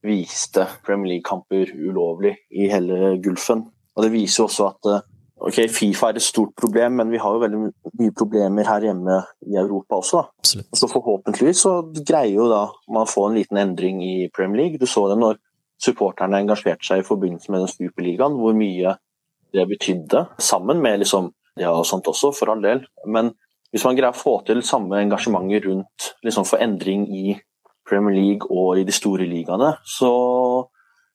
[0.07, 3.65] viste Premier League-kamper ulovlig i hele Gulfen.
[3.97, 5.05] Og det viser jo også at eh,
[5.37, 7.59] Ok, Fifa er et stort problem, men vi har jo veldig
[7.99, 10.23] mye problemer her hjemme i Europa også.
[10.23, 10.63] da.
[10.73, 14.81] Så forhåpentligvis så greier jo da man få en liten endring i Premier League.
[14.81, 15.37] Du så det når
[15.77, 18.95] supporterne engasjerte seg i forbindelse med den superligaen, hvor mye
[19.53, 20.25] det betydde.
[20.41, 21.29] Sammen med liksom
[21.61, 22.81] ja og sånt også, for all del.
[23.05, 23.35] Men
[23.73, 27.37] hvis man greier å få til samme engasjementet rundt liksom for endring i
[27.87, 30.11] Premier League og i de store ligaene, så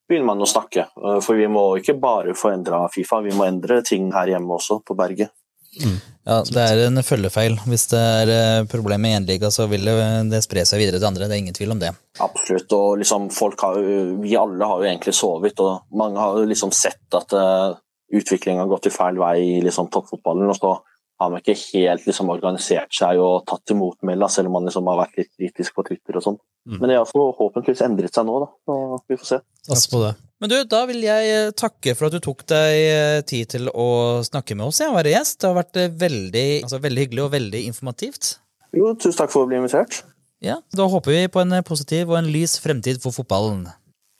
[0.09, 0.88] begynner man å snakke.
[0.97, 4.59] Eh, For vi må ikke bare få endra Fifa, vi må endre ting her hjemme
[4.59, 5.33] også, på berget.
[5.73, 7.57] Ja, Det er en følgefeil.
[7.67, 9.97] Hvis det er eh, problem med én liga, så vil det,
[10.31, 11.29] det spre seg videre til andre.
[11.29, 11.95] Det er ingen tvil om det.
[12.21, 12.73] Absolutt.
[12.77, 16.51] Og liksom folk har jo, vi alle har jo egentlig sovet, og mange har jo
[16.51, 17.73] liksom sett at uh,
[18.12, 20.53] utviklingen har gått i feil vei i liksom, toppfotballen.
[20.53, 20.77] og så
[21.22, 24.90] har man ikke helt liksom, organisert seg og tatt til motmæle, selv om man liksom,
[24.90, 26.38] har vært litt kritisk på Twitter og sånn.
[26.68, 26.76] Mm.
[26.78, 28.50] Men det har forhåpentligvis endret seg nå, da.
[28.68, 28.76] Så
[29.11, 29.40] vi får se.
[29.68, 30.12] Pass på det.
[30.42, 33.68] Men du, da vil jeg eh, takke for at du tok deg eh, tid til
[33.70, 33.88] å
[34.26, 34.80] snakke med oss.
[34.82, 35.37] Jeg være gjest.
[35.38, 38.32] Det har vært eh, veldig, altså, veldig hyggelig og veldig informativt.
[38.74, 40.02] Jo, tusen takk for å bli invitert.
[40.42, 43.68] Ja, Da håper vi på en positiv og en lys fremtid for fotballen.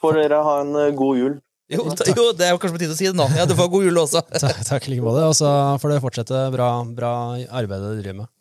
[0.03, 1.35] Får dere ha en god jul.
[1.73, 3.27] Jo, ta- jo, det er kanskje på tide å si det nå.
[3.39, 4.23] Ja, Du får god jul også.
[4.43, 5.25] Takk, takk i like måte.
[5.29, 5.51] Og så
[5.83, 7.13] får dere fortsette bra, bra
[7.49, 8.33] arbeidet dere driver med.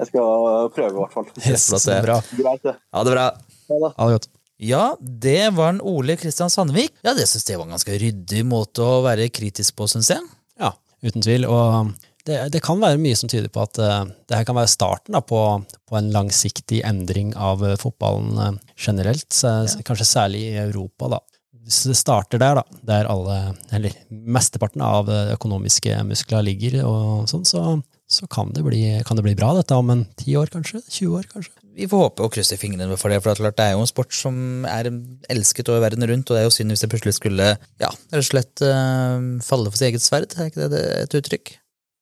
[0.00, 1.26] Jeg skal prøve, i hvert fall.
[1.44, 1.96] Yes, det det.
[2.06, 2.18] bra.
[2.38, 2.76] Greit, det.
[2.96, 3.24] Ha det bra.
[3.70, 3.90] Ha det.
[3.98, 4.30] Ha det godt.
[4.60, 6.92] Ja, det var en Ole Kristian Sandvik.
[7.04, 10.24] Ja, det syns jeg var en ganske ryddig måte å være kritisk på, syns jeg.
[10.60, 11.46] Ja, uten tvil.
[11.48, 11.92] Og
[12.28, 15.16] det, det kan være mye som tyder på at uh, det her kan være starten
[15.16, 15.40] da, på,
[15.88, 19.28] på en langsiktig endring av uh, fotballen uh, generelt.
[19.32, 19.54] Så,
[19.88, 21.20] Kanskje særlig i Europa, da.
[21.64, 23.38] Hvis det starter der, da, der alle,
[23.76, 27.64] eller mesteparten av økonomiske muskler ligger, og sånn, så,
[28.10, 30.80] så kan, det bli, kan det bli bra dette om en 10 år, kanskje?
[30.86, 31.54] 20 år, kanskje?
[31.76, 33.84] Vi får håpe og krysse fingrene for det, for det er, klart, det er jo
[33.84, 34.90] en sport som er
[35.30, 38.18] elsket over verden rundt, og det er jo synd hvis det plutselig skulle ja, rett
[38.24, 40.34] og slett uh, falle for sitt eget sverd.
[40.34, 41.54] Er ikke det det et uttrykk?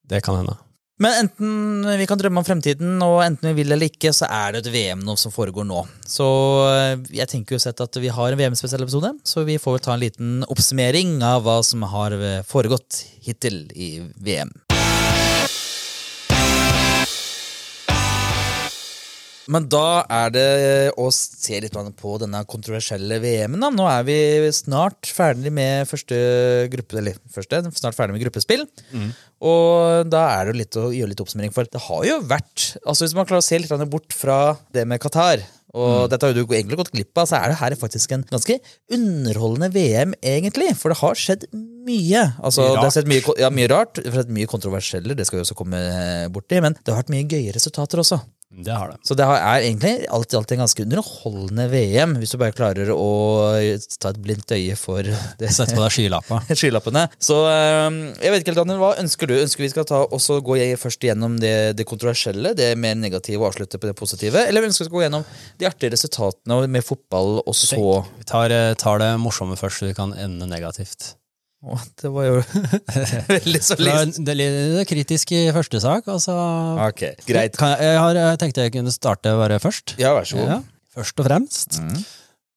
[0.08, 0.56] Det kan hende.
[0.98, 4.56] Men enten vi kan drømme om fremtiden, og enten vi vil eller ikke, så er
[4.56, 5.84] det et VM nå som foregår nå.
[6.02, 6.26] Så
[6.72, 9.84] eh, jeg tenker jo sett at vi har en VM-spesiell episode, så vi får vel
[9.86, 14.50] ta en liten oppsummering av hva som har eh, foregått hittil i VM.
[19.48, 20.48] Men da er det
[21.00, 23.64] å se litt på denne kontroversielle VM-en.
[23.72, 24.18] Nå er vi
[24.52, 26.18] snart ferdig med første
[26.72, 28.66] gruppe, eller første, snart ferdig med gruppespill.
[29.48, 32.74] Og da er det jo litt å gjøre litt oppsummering, for det har jo vært
[32.82, 35.44] altså Hvis man klarer å se litt bort fra det med Qatar,
[35.76, 38.56] og dette har du egentlig gått glipp av, så er det her faktisk en ganske
[38.94, 40.70] underholdende VM, egentlig.
[40.80, 42.22] For det har skjedd mye.
[42.40, 44.00] Altså, det har skjedd mye, ja, mye rart.
[44.00, 45.82] Det har skjedd mye kontroversielle, det skal vi også komme
[46.32, 48.20] borti, men det har vært mye gøye resultater også.
[48.50, 48.96] Det har det.
[49.04, 52.88] Så det er egentlig alt i alt en ganske underholdende VM, hvis du bare klarer
[52.94, 53.08] å
[54.00, 55.50] ta et blindt øye for det.
[55.52, 56.56] Sette på deg skylappene.
[56.62, 57.04] skylappene.
[57.20, 59.36] Så jeg vet ikke helt, Daniel, hva ønsker du?
[59.36, 63.52] Ønsker vi skal ta også gå først gjennom det, det kontroversielle, det mer negative, og
[63.52, 64.46] avslutte på det positive?
[64.48, 65.28] Eller ønsker vi skal gå gjennom
[65.60, 67.76] de artige resultatene med fotball, og så
[68.16, 71.17] Vi tar, eh, tar det morsomme først, så vi kan ende negativt.
[71.58, 72.34] Å, Det var jo
[73.32, 74.20] veldig så Det er, lyst.
[74.22, 76.06] det er litt kritisk i første sak.
[76.12, 76.34] Altså,
[76.86, 77.56] Ok, greit.
[77.58, 79.96] Kan jeg, jeg, har, jeg tenkte jeg kunne starte bare først.
[79.98, 80.52] Ja, vær så god.
[80.54, 80.60] Ja.
[80.98, 81.98] Først og fremst Mm.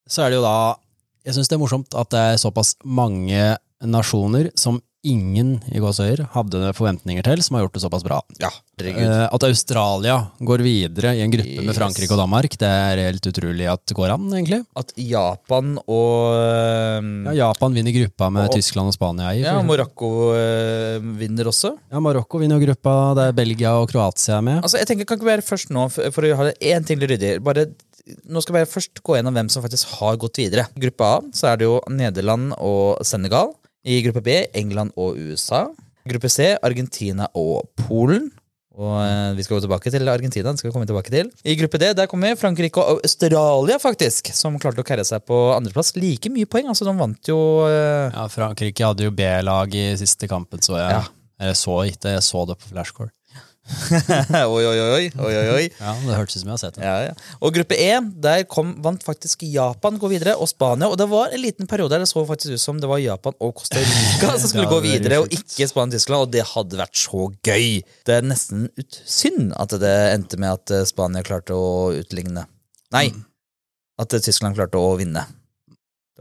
[0.09, 0.55] så er det jo da
[1.25, 3.41] Jeg syns det er morsomt at det er såpass mange
[3.81, 8.19] nasjoner som ingen i gåsøyer hadde forventninger til, som har gjort det såpass bra.
[8.41, 8.51] Ja.
[8.81, 13.25] Eh, At Australia går videre i en gruppe med Frankrike og Danmark, det er helt
[13.29, 14.61] utrolig at det går an, egentlig.
[14.77, 19.41] At Japan og øhm, Ja, Japan vinner gruppa med Og- Tyskland og Spania i.
[19.41, 19.57] ja.
[19.61, 21.75] Marokko uh, vinner også.
[21.91, 24.61] ja, Marokko vinner gruppa, det er Belgia og Kroatia er med.
[24.63, 26.99] Altså, jeg tenker, Kan ikke være først nå, for, for å ha det én ting
[27.01, 27.39] ryddig.
[27.43, 27.65] Bare,
[28.29, 30.67] nå skal vi først gå gjennom hvem som faktisk har gått videre.
[30.77, 33.53] Gruppe A så er det jo Nederland og Senegal.
[33.85, 35.65] I gruppe B England og USA.
[36.07, 38.29] Gruppe C Argentina og Polen.
[38.81, 40.51] Og eh, Vi skal gå tilbake til Argentina.
[40.51, 41.31] det skal vi komme tilbake til.
[41.43, 45.37] I gruppe D der kommer Frankrike og Australia, faktisk, som klarte å karre seg på
[45.55, 45.93] andreplass.
[45.99, 46.69] Like mye poeng.
[46.71, 51.01] altså De vant jo eh, Ja, Frankrike hadde jo B-lag i siste kampen, så jeg.
[51.01, 51.03] Ja.
[51.41, 53.09] Eller så ikke, jeg så det på flashcore.
[54.51, 55.05] Oi, oi, oi.
[55.21, 55.65] oi, oi.
[55.79, 56.83] Ja, Det hørtes ut som jeg har sett det.
[56.85, 57.35] Ja, ja.
[57.45, 57.89] Og gruppe E,
[58.23, 60.89] der kom, vant faktisk Japan gå videre, og Spania.
[60.91, 63.37] Og det var en liten periode der det så faktisk ut som det var Japan
[63.39, 66.25] og Costa Rica som skulle gå videre, og ikke Spania og Tyskland.
[66.27, 67.67] Og det hadde vært så gøy!
[68.07, 72.47] Det er nesten ut synd at det endte med at eh, Spania klarte å utligne.
[72.91, 73.21] Nei, Mm.
[74.03, 75.23] at eh, Tyskland klarte å vinne.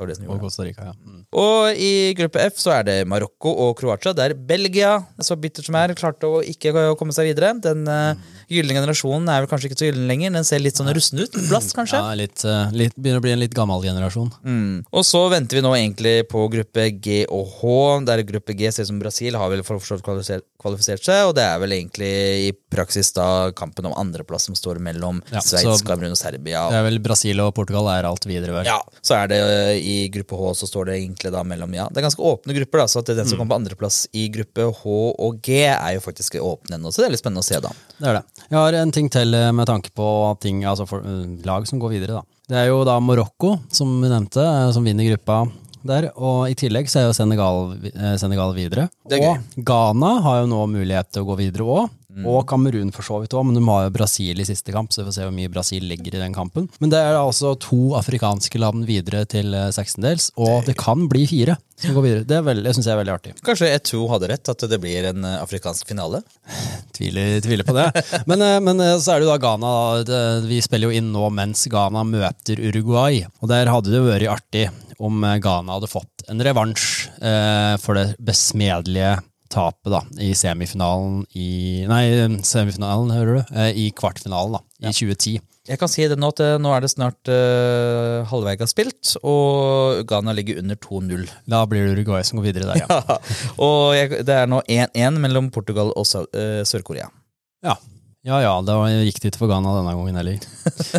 [0.00, 0.46] Det var det som Og gjorde.
[0.46, 0.94] Costa Rica, ja.
[0.96, 1.24] Mm.
[1.36, 5.76] Og i gruppe F så er det Marokko og Kroatia, der Belgia, så bittert som
[5.76, 7.52] er, klarte å ikke komme seg videre.
[7.60, 8.16] Den uh,
[8.48, 10.32] gylne generasjonen er vel kanskje ikke så gyllen lenger.
[10.38, 11.36] Den ser litt sånn rusten ut.
[11.50, 12.00] Blast, kanskje.
[12.00, 14.32] Ja, litt, uh, litt, begynner å bli en litt gammel generasjon.
[14.40, 14.88] Mm.
[14.88, 17.76] Og så venter vi nå egentlig på gruppe G og H.
[18.08, 21.36] Der gruppe G ser ut som Brasil har vel for så vidt kvalifisert, seg, og
[21.36, 22.10] det er vel egentlig
[22.48, 26.66] i praksis da kampen om andreplass som står mellom Ja, Sveits, Kamerun og Serbia.
[26.72, 28.68] Det er vel Brasil og Portugal er alt videre, vel.
[28.68, 29.54] Ja, så er det ø,
[29.90, 32.82] i gruppe H så står det egentlig da mellom ja, Det er ganske åpne grupper,
[32.82, 36.04] da, så at den som kommer på andreplass i gruppe H og G, er jo
[36.04, 37.72] faktisk åpne ennå, så det er litt spennende å se, da.
[37.98, 38.44] Det er det.
[38.46, 40.10] Jeg har en ting til eh, med tanke på
[40.42, 42.20] ting, altså for, eh, lag som går videre.
[42.20, 42.38] da.
[42.50, 45.44] Det er jo da Marokko, som vi nevnte, eh, som vinner gruppa
[45.86, 46.10] der.
[46.16, 47.72] Og i tillegg så er jo Senegal,
[48.20, 48.88] Senegal videre.
[49.10, 51.96] Er og Ghana har jo nå mulighet til å gå videre òg.
[52.10, 52.24] Mm.
[52.26, 55.02] Og Kamerun for så vidt òg, men de har jo Brasil i siste kamp, så
[55.02, 56.66] vi får se hvor mye Brasil ligger i den kampen.
[56.82, 61.56] Men det er altså to afrikanske land videre til sekstendels, og det kan bli fire
[61.80, 62.24] som går videre.
[62.28, 63.32] Det, er veldig- syns jeg er veldig artig.
[63.46, 66.20] Kanskje E2 hadde rett, at det blir en afrikansk finale?
[66.96, 67.86] Tviler, tviler på det.
[68.28, 69.70] Men, eh, men eh, så er det jo da Ghana.
[70.50, 73.22] Vi spiller jo inn nå mens Ghana møter Uruguay.
[73.40, 74.66] Og der hadde det vært artig
[75.00, 76.84] om eh, Ghana hadde fått en revansj
[77.24, 79.16] eh, for det besmedelige
[79.50, 82.02] tapet da, i semifinalen i Nei,
[82.46, 83.54] semifinalen, hører du?
[83.54, 85.38] Eh, I kvartfinalen, da, i 2010.
[85.70, 90.32] Jeg kan si det nå at nå er det snart uh, halvveis spilt, og Ghana
[90.34, 91.28] ligger under 2-0.
[91.52, 93.18] Da blir det Uruguay som går videre der, ja.
[93.66, 97.10] og jeg, det er nå 1-1 mellom Portugal og uh, Sør-Korea.
[97.66, 97.76] Ja.
[98.26, 100.42] Ja ja, det var- gikk det for Ghana denne gangen heller.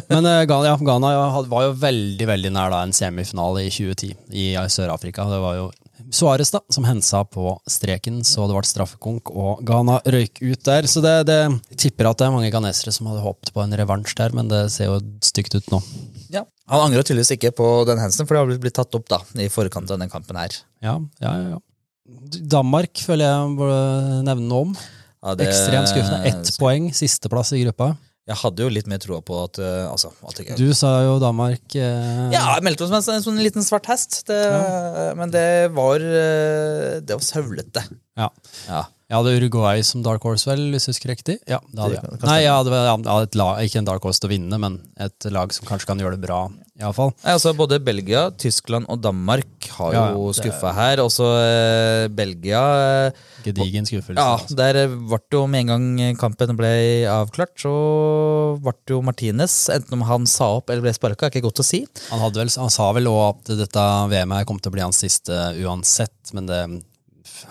[0.09, 1.11] Men uh, Ghana, ja, Ghana
[1.51, 5.27] var jo veldig veldig nær da en semifinale i 2010 i eh, Sør-Afrika.
[5.29, 5.67] Det var jo
[6.09, 10.87] Suárez da, som hensa på streken, så det ble straffekonk, og Ghana røyk ut der.
[10.91, 11.39] Så det, det
[11.77, 14.63] tipper at det er mange ghanesere som hadde håpet på en revansj der, men det
[14.73, 15.81] ser jo stygt ut nå.
[16.33, 16.45] Ja.
[16.71, 19.49] Han angrer tydeligvis ikke på den hensen for det har blitt- tatt opp da, i
[19.51, 20.55] forkant av den kampen her.
[20.81, 21.49] Ja, ja, ja.
[21.57, 21.59] ja.
[22.51, 24.75] Danmark føler jeg burde nevne noe om.
[25.21, 26.25] Ja, det- Ekstremt skuffende.
[26.31, 27.93] Ett poeng, sisteplass i gruppa.
[28.31, 31.17] Jeg hadde jo litt mer troa på at uh, altså, at jeg, Du sa jo
[31.21, 32.31] Danmark uh...
[32.33, 34.39] Ja, jeg meldte oss som en, sånn liten svart hest, det,
[35.19, 37.85] men det var uh, Det var søvlete.
[38.21, 38.31] ja.
[38.69, 38.85] Ja.
[39.11, 41.33] Jeg hadde Uruguay som dark horse, vel, hvis jeg husker riktig?
[41.43, 42.19] Ja, det hadde jeg.
[42.23, 44.77] Nei, jeg hadde, jeg hadde et lag, ikke en dark horse til å vinne, men
[45.03, 46.45] et lag som kanskje kan gjøre det bra,
[46.79, 47.11] I alle fall.
[47.25, 51.01] Nei, altså, både Belgia, Tyskland og Danmark har Ja, jo skuffa her.
[51.03, 52.61] Også eh, Belgia
[53.11, 54.15] uh, Gedigen skuffelse.
[54.15, 54.55] Ja, altså.
[54.55, 56.71] der ble det jo med en gang kampen ble
[57.11, 57.73] avklart, så
[58.63, 59.57] ble det jo Martinez.
[59.75, 61.83] Enten om han sa opp eller ble sparka, er ikke godt å si.
[62.13, 65.35] Han, vel, han sa vel òg at dette VM-et kom til å bli hans siste
[65.59, 66.61] uansett, men det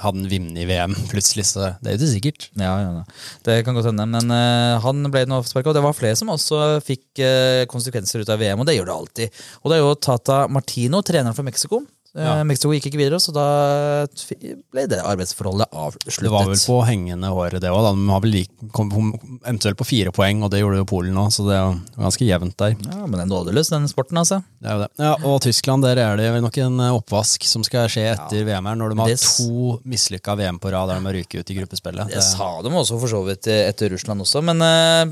[0.02, 2.48] han vunnet i VM plutselig, så det er jo ikke sikkert.
[2.60, 3.04] Ja, ja, ja.
[3.46, 4.06] Det kan godt hende.
[4.10, 8.24] Men uh, han ble nå avsparka, og det var flere som også fikk uh, konsekvenser
[8.24, 9.40] ut av VM, og det gjør det alltid.
[9.62, 11.82] Og det er jo Tata Martino, treneren for Mexico.
[12.16, 12.42] Eh, Ja.
[12.42, 13.44] Mexico gikk ikke videre, så da
[14.74, 16.24] ble det arbeidsforholdet avsluttet.
[16.24, 17.84] Det var vel på hengende håret, det òg.
[17.86, 18.36] De har vel
[18.74, 18.90] kom
[19.44, 22.56] eventuelt på fire poeng, og det gjorde jo Polen òg, så det er ganske jevnt
[22.58, 22.74] der.
[22.82, 24.40] Ja, Men det er nådeløs, den sporten, altså.
[24.60, 24.90] Det er jo det.
[24.98, 28.44] Ja, og Tyskland, der er det vel nok en eh, oppvask som skal skje etter
[28.44, 31.40] VM her, når de har Det to mislykka VM på rad der de har ryket
[31.44, 32.10] ut i gruppespillet.
[32.10, 34.58] Det sa de også for så vidt eh, etter Russland også, men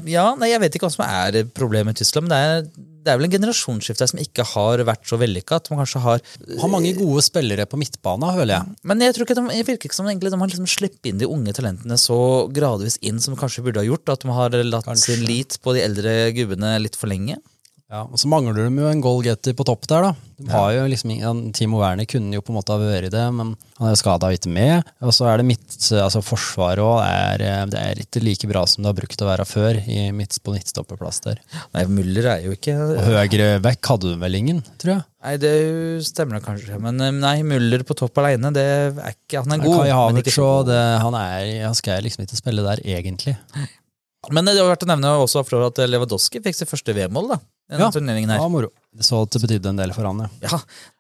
[0.09, 2.29] ja, nei, jeg vet ikke hva som er problemet med Tyskland.
[2.29, 5.59] Men det er, det er vel en generasjonsskifte som ikke har vært så vellykka.
[5.63, 6.23] At man kanskje har
[6.61, 8.79] har mange gode spillere på midtbana, føler jeg.
[8.91, 11.23] Men jeg tror ikke de, jeg virker ikke som egentlig de har liksom sluppet inn
[11.23, 12.19] de unge talentene så
[12.53, 14.13] gradvis inn som de kanskje burde ha gjort.
[14.13, 15.17] At de har latt Kanskje.
[15.17, 17.41] sin lit på de eldre gubbene litt for lenge.
[17.89, 20.27] Ja, og så mangler de jo en goalgetter på topp der, da.
[20.45, 21.13] De har jo liksom,
[21.57, 24.53] Timo Werner kunne jo på en måte ha vært det, men han er skada ikke
[24.53, 24.91] med.
[25.01, 28.85] Og så er det midt, altså Forsvaret òg eh, det er ikke like bra som
[28.85, 31.41] det har brukt å være før, i midt, på midtstopperplass der.
[31.73, 35.09] Nei, Muller er jo ikke Og høyre vekk hadde de vel ingen, tror jeg.
[35.25, 35.57] Nei, det
[36.13, 36.77] stemmer kanskje.
[36.85, 39.81] Men eh, nei, Muller på topp alene, det er ikke Han er god.
[39.81, 43.39] Kai Havertz og han, er, han skal liksom ikke spille der, egentlig.
[44.29, 47.33] Men det har vært å nevne også at Lewandowski fikk sitt første VM-mål.
[47.33, 47.91] da denne Ja.
[47.95, 48.41] turneringen her.
[48.43, 48.71] Ja, moro.
[48.99, 50.29] Jeg så at det betydde en del for han, ja.
[50.49, 50.59] Ja,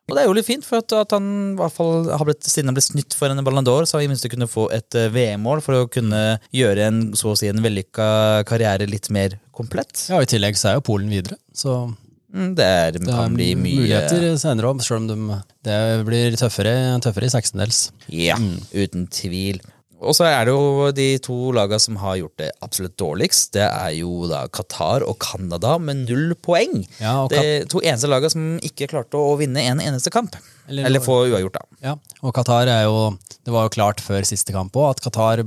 [0.08, 2.44] og det er jo litt fint, for at, at han i hvert fall har blitt,
[2.46, 4.68] siden han ble snytt for en Ballon d'Or, så har vi i minste kunne få
[4.72, 9.10] et eh, VM-mål for å kunne gjøre en så å si en vellykka karriere litt
[9.10, 10.06] mer komplett.
[10.12, 11.94] Ja, I tillegg så er jo Polen videre, så
[12.28, 16.34] Mm, Det, er, det kan bli mye muligheter senere òg, selv om de, det blir
[16.36, 17.78] tøffere, tøffere i 16-dels.
[18.12, 18.36] Ja,
[18.76, 19.62] uten tvil.
[20.00, 23.50] Og så er det jo de to lagene som har gjort det absolutt dårligst.
[23.56, 26.84] Det er jo da Qatar og Canada med null poeng.
[27.00, 30.36] Ja, Det to eneste lagene som ikke klarte å vinne en eneste kamp.
[30.68, 31.64] Eller- Eller, få uavgjort, da.
[31.82, 35.40] Ja, og Qatar er jo Det var jo klart før siste kamp òg at Qatar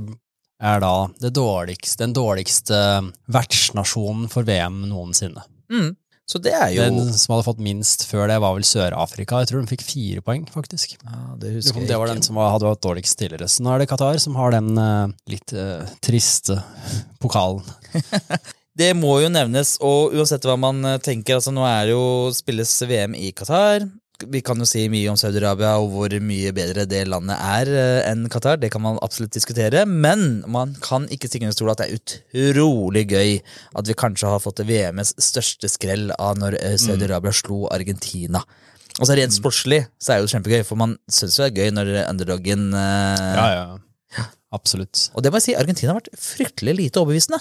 [0.62, 5.42] er da det dårligste, den dårligste vertsnasjonen for VM noensinne.
[5.70, 5.96] Mm.
[6.32, 9.42] Så det er jo Den som hadde fått minst før det, var vel Sør-Afrika.
[9.42, 10.96] Jeg tror de fikk fire poeng, faktisk.
[10.96, 11.90] ja, Det husker jeg ikke.
[11.90, 13.50] Det var den som hadde vært dårligst tidligere.
[13.52, 16.56] Så nå er det Qatar som har den uh, litt uh, triste
[17.20, 17.66] pokalen.
[18.72, 22.30] Det må jo nevnes, og uansett hva man eh, tenker, altså nå er det jo
[22.32, 23.84] spilles VM i Qatar.
[24.30, 28.10] Vi kan jo si mye om Saudi-Arabia og hvor mye bedre det landet er eh,
[28.10, 28.60] enn Qatar.
[28.62, 32.52] Det kan man absolutt diskutere, men man kan ikke stikke under stol at det er
[32.52, 37.64] utrolig gøy at vi kanskje har fått VMs største skrell av når eh, Saudi-Arabia slo
[37.74, 38.44] Argentina.
[39.00, 41.64] Og så Rent sportslig så er det jo kjempegøy, for man syns jo det er
[41.64, 44.26] gøy når underdogen eh, Ja, ja.
[44.52, 45.08] Absolutt.
[45.16, 47.40] Og det må jeg si, Argentina har vært fryktelig lite overbevisende.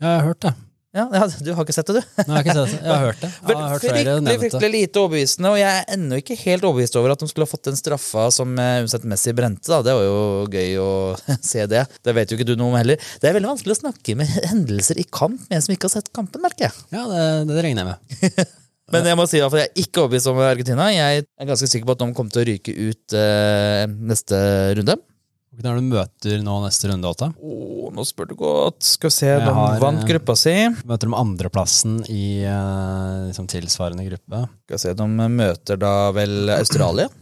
[0.00, 0.52] Ja, jeg har hørt det.
[0.90, 2.22] Ja, ja, Du har ikke sett det, du?
[2.24, 2.78] Nei, jeg har ikke sett det.
[2.82, 3.28] Jeg har hørt det.
[3.46, 6.96] Jeg har hørt flere fryktelig, fryktelig lite overbevisende, og jeg er ennå ikke helt overbevist
[6.98, 9.70] over at de skulle ha fått den straffa som eh, uansett Messi brente.
[9.70, 9.78] da.
[9.86, 10.18] Det var jo
[10.50, 10.88] gøy å
[11.52, 11.84] se det.
[12.02, 12.98] Det vet jo ikke du noe om heller.
[13.22, 15.94] Det er veldig vanskelig å snakke med hendelser i kamp med en som ikke har
[16.00, 16.82] sett kampen, merker jeg.
[16.96, 17.22] Ja, det,
[17.52, 18.50] det regner jeg med.
[18.90, 20.88] Men jeg må si at jeg er ikke overbevist om Argentina.
[20.90, 24.40] Jeg er ganske sikker på at de kommer til å ryke ut eh, neste
[24.80, 24.98] runde.
[25.60, 27.26] Hvem er det du møter nå neste runde, Åtte?
[27.44, 28.78] Oh, nå spør du godt.
[28.86, 29.52] Skal vi se, de
[29.82, 30.54] vant eh, gruppa si.
[30.88, 34.44] Møter de andreplassen i eh, liksom tilsvarende gruppe.
[34.64, 37.10] Skal vi se, De møter da vel Australia?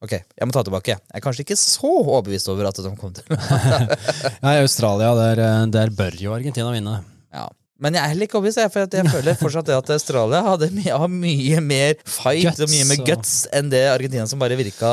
[0.00, 0.94] Ok, jeg må ta tilbake.
[0.96, 3.26] Jeg er kanskje ikke så overbevist over at de kom til
[4.46, 7.02] Nei, Australia, der, eh, der bør jo Argentina vinne.
[7.36, 7.44] ja.
[7.80, 10.92] Men jeg er heller ikke overbevist, for jeg føler fortsatt det at Australia hadde mye,
[11.02, 14.90] har mye mer fight Guts, og mye mer guts enn det Argentina som bare virka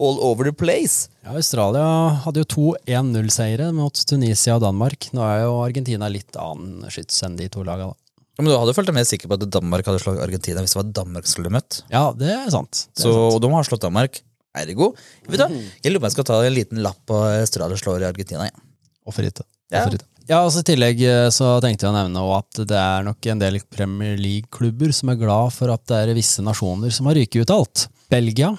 [0.00, 1.10] all over the place.
[1.26, 1.84] Ja, Australia
[2.24, 5.10] hadde jo to 1-0-seiere mot Tunisia og Danmark.
[5.12, 7.92] Nå er jo Argentina litt annen skyts enn de to lagene.
[7.92, 7.96] da.
[8.40, 10.80] Men du hadde følt deg mer sikker på at Danmark hadde slått Argentina hvis det
[10.80, 11.82] var Danmark som skulle møtt.
[11.92, 12.86] Ja, det er sant.
[12.88, 13.34] Det er Så, sant.
[13.36, 14.22] og de har slått Danmark.
[14.56, 14.94] Ergo.
[15.28, 15.60] Vet du, hva?
[15.84, 18.48] jeg lurer på om jeg skal ta en liten lapp på Australia slår Argentina.
[18.48, 18.64] Ja.
[19.06, 19.44] Og for lite.
[19.70, 19.84] Ja.
[20.30, 23.40] Ja, altså I tillegg eh, så tenkte jeg å nevne at det er nok en
[23.40, 27.42] del Premier League-klubber som er glad for at det er visse nasjoner som har ryket
[27.48, 27.82] ut alt.
[28.14, 28.52] Belgia,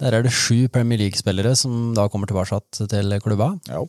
[0.00, 3.50] der er det sju Premier League-spillere som da kommer tilbake til klubba.
[3.68, 3.84] Ja.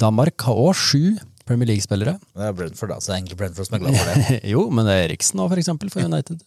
[0.00, 1.12] Danmark har òg sju
[1.44, 2.16] Premier League-spillere.
[2.32, 4.40] Det er Brentford, da, så det er egentlig Brentford som er glad for det.
[4.54, 6.40] jo, men det er Eriksen nå, for eksempel, for United.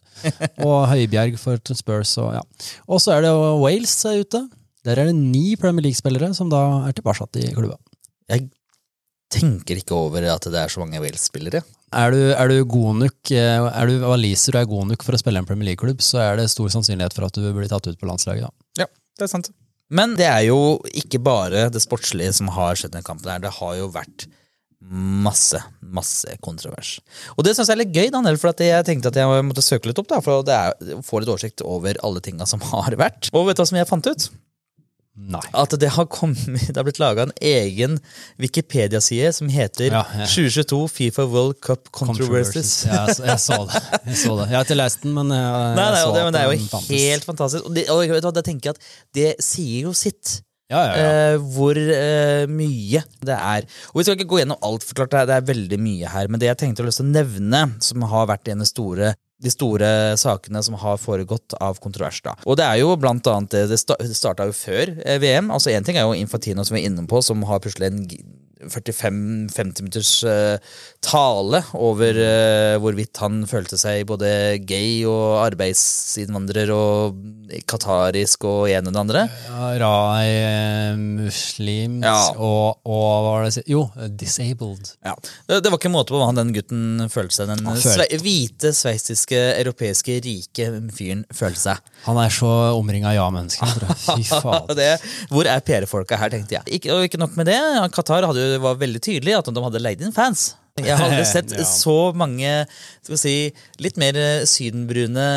[0.66, 2.18] Og Høibjerg for Spurs.
[2.24, 2.42] Og, ja.
[2.90, 4.48] og så er det Wales ute.
[4.90, 7.78] Der er det ni Premier League-spillere som da er tilbake i klubba.
[8.26, 8.50] Jeg
[9.34, 11.64] tenker ikke over at det er så mange Wales-spillere.
[11.96, 15.16] Er du, er du god nok eh, Er du waliser og er god nok for
[15.16, 17.88] å spille en Premier League-klubb, så er det stor sannsynlighet for at du blir tatt
[17.88, 18.50] ut på landslaget.
[18.50, 18.84] Da.
[18.84, 19.52] Ja, det er sant.
[19.94, 23.30] Men det er jo ikke bare det sportslige som har skjedd i denne kampen.
[23.32, 23.44] her.
[23.44, 24.26] Det har jo vært
[24.86, 26.98] masse, masse kontrovers.
[27.36, 29.64] Og det syns jeg er litt gøy, Daniel, for at jeg tenkte at jeg måtte
[29.66, 30.10] søke litt opp.
[30.12, 33.30] da, For å er, få litt oversikt over alle tinga som har vært.
[33.34, 34.28] Og vet du hva som jeg fant ut?
[35.16, 35.40] Nei.
[35.56, 38.00] At det har, kommet, det har blitt laga en egen
[38.42, 40.26] Wikipedia-side som heter Ja, ja.
[40.28, 42.74] 2022 Fifa World Cup Controversies.
[42.90, 43.84] Ja, jeg, så- jeg så det.
[44.10, 44.50] Jeg så det.
[44.52, 46.52] Jeg har ikke lest den, men jeg, jeg Nei, nei, så det, men det er
[46.52, 47.70] jo helt fantastisk.
[47.70, 50.42] Og, det, og vet du hva, da tenker at det sier jo sitt.
[50.66, 51.10] Ja, ja, ja.
[51.36, 53.68] eh, hvor eh, mye det er.
[53.94, 56.10] Og Vi skal ikke gå gjennom alt, for klart det er, det er veldig mye
[56.10, 56.28] her.
[56.28, 59.12] Men det jeg tenkte å nevne, som har vært en av store,
[59.44, 59.88] de store
[60.20, 62.22] sakene som har foregått av kontrovers.
[62.24, 62.36] da.
[62.46, 65.52] Og det er jo blant annet det, det starta jo før eh, VM.
[65.52, 68.06] altså Én ting er jo Infantino, som vi er inne på, som har plutselig en
[68.64, 70.58] 45-50 minutters eh,
[71.06, 74.30] tale over eh, hvorvidt han følte seg både
[74.66, 77.20] gay og arbeidsinnvandrer og
[77.70, 79.24] qatarisk og en og det andre.
[79.50, 82.16] Ja, Rai, eh, muslims Ja.
[82.38, 83.64] og, og hva var det?
[83.70, 84.94] Jo, disabled.
[85.06, 85.14] Ja.
[85.50, 87.52] Det, var ikke måte på hva han den gutten følte seg.
[87.52, 91.94] Den sve, hvite, sveitsiske, europeiske, rike fyren følte seg.
[92.08, 93.86] Han er så omringa av ja-mennesker.
[94.06, 94.72] Fy faen.
[94.78, 94.90] Det,
[95.32, 96.80] hvor er PR-folka her, tenkte jeg.
[96.80, 97.60] Ikke, og ikke nok med det,
[97.96, 100.54] Qatar hadde jo, var veldig tydelig at de hadde leid inn fans.
[100.76, 101.64] Jeg har aldri sett Ja.
[101.64, 102.50] så mange
[103.00, 103.36] skal vi si,
[103.80, 104.18] litt mer
[104.50, 105.28] sydenbrune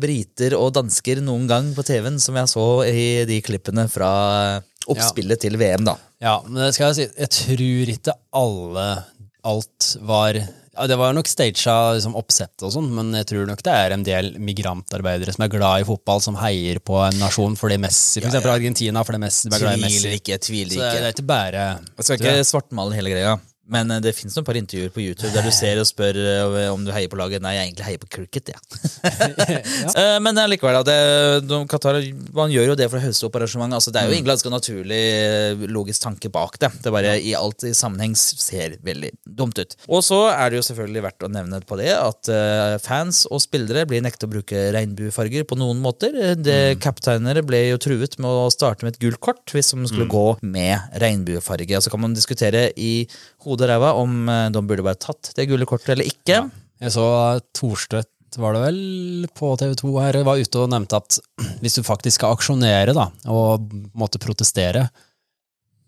[0.00, 4.10] briter og dansker noen gang på TV-en som jeg så i de klippene fra
[4.90, 5.84] oppspillet til VM.
[5.86, 5.94] da.
[6.22, 8.86] Ja, men det skal jeg si, jeg tror ikke alle
[9.44, 10.36] alt var
[10.74, 11.58] ja, Det var nok staged
[11.98, 15.52] liksom, oppsett og sånn, men jeg tror nok det er en del migrantarbeidere som er
[15.52, 18.54] glad i fotball, som heier på en nasjon fordi Messi, for Ja, ja.
[18.54, 20.00] Argentina, fordi Messi er glad i Messi.
[20.00, 23.34] Tviler ikke, tviler Så det er ikke bare Jeg skal ikke svartmale hele greia,
[23.70, 26.68] men eh, det fins et par intervjuer på YouTube der du ser og spør eh,
[26.72, 27.42] om du heier på laget.
[27.44, 28.60] Nei, jeg egentlig heier på cricket, jeg.
[30.02, 30.94] Eh, Men likevel, da,
[31.44, 31.98] det, Qatar
[32.34, 33.76] man gjør jo det for å høste opp arrangementet.
[33.78, 35.00] Altså, det er jo egentlig ganske naturlig
[35.72, 36.70] logisk tanke bak det.
[36.82, 39.76] Det bare i alt i sammenheng ser veldig dumt ut.
[39.88, 42.30] Og så er det jo selvfølgelig verdt å nevne på det at
[42.82, 46.16] fans og spillere blir nektet å bruke regnbuefarger på noen måter.
[46.40, 50.08] Det, Kapteinere ble jo truet med å starte med et gult kort hvis de skulle
[50.10, 51.82] gå med regnbuefarge.
[51.84, 52.94] Så kan man diskutere i
[53.44, 56.44] hodet og ræva om eh, de burde bare tatt det gule kortet eller ikke.
[56.82, 57.06] Jeg så
[57.54, 58.82] Thorstvedt var det vel,
[59.36, 61.18] på TV2 her, var ute og nevnte at
[61.62, 64.86] hvis du faktisk skal aksjonere da, og måtte protestere,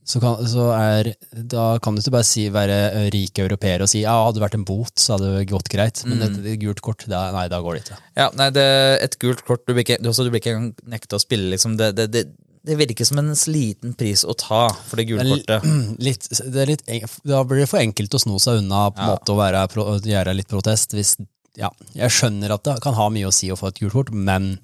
[0.04, 4.02] så kan, så er, da kan du ikke bare si, være rik europeer og si
[4.02, 6.02] ja, hadde det vært en bot, så hadde det gått greit.
[6.04, 7.96] Men et, et gult kort, da, nei, da går det ikke.
[8.20, 8.66] Ja, nei, det,
[9.06, 10.58] Et gult kort Du blir ikke, du, også, du blir ikke
[10.92, 11.48] nekta å spille.
[11.54, 12.26] liksom Det, det,
[12.64, 15.66] det, virker som en sliten pris å ta for det gule kortet.
[16.06, 16.84] Litt, det er litt,
[17.28, 19.16] da blir det for enkelt å sno seg unna på en Ja.
[19.16, 19.66] måte å være,
[20.08, 20.96] gjøre litt protest.
[20.96, 21.16] Hvis,
[21.60, 24.10] ja, jeg skjønner at det kan ha mye å si å få et gult kort,
[24.14, 24.54] men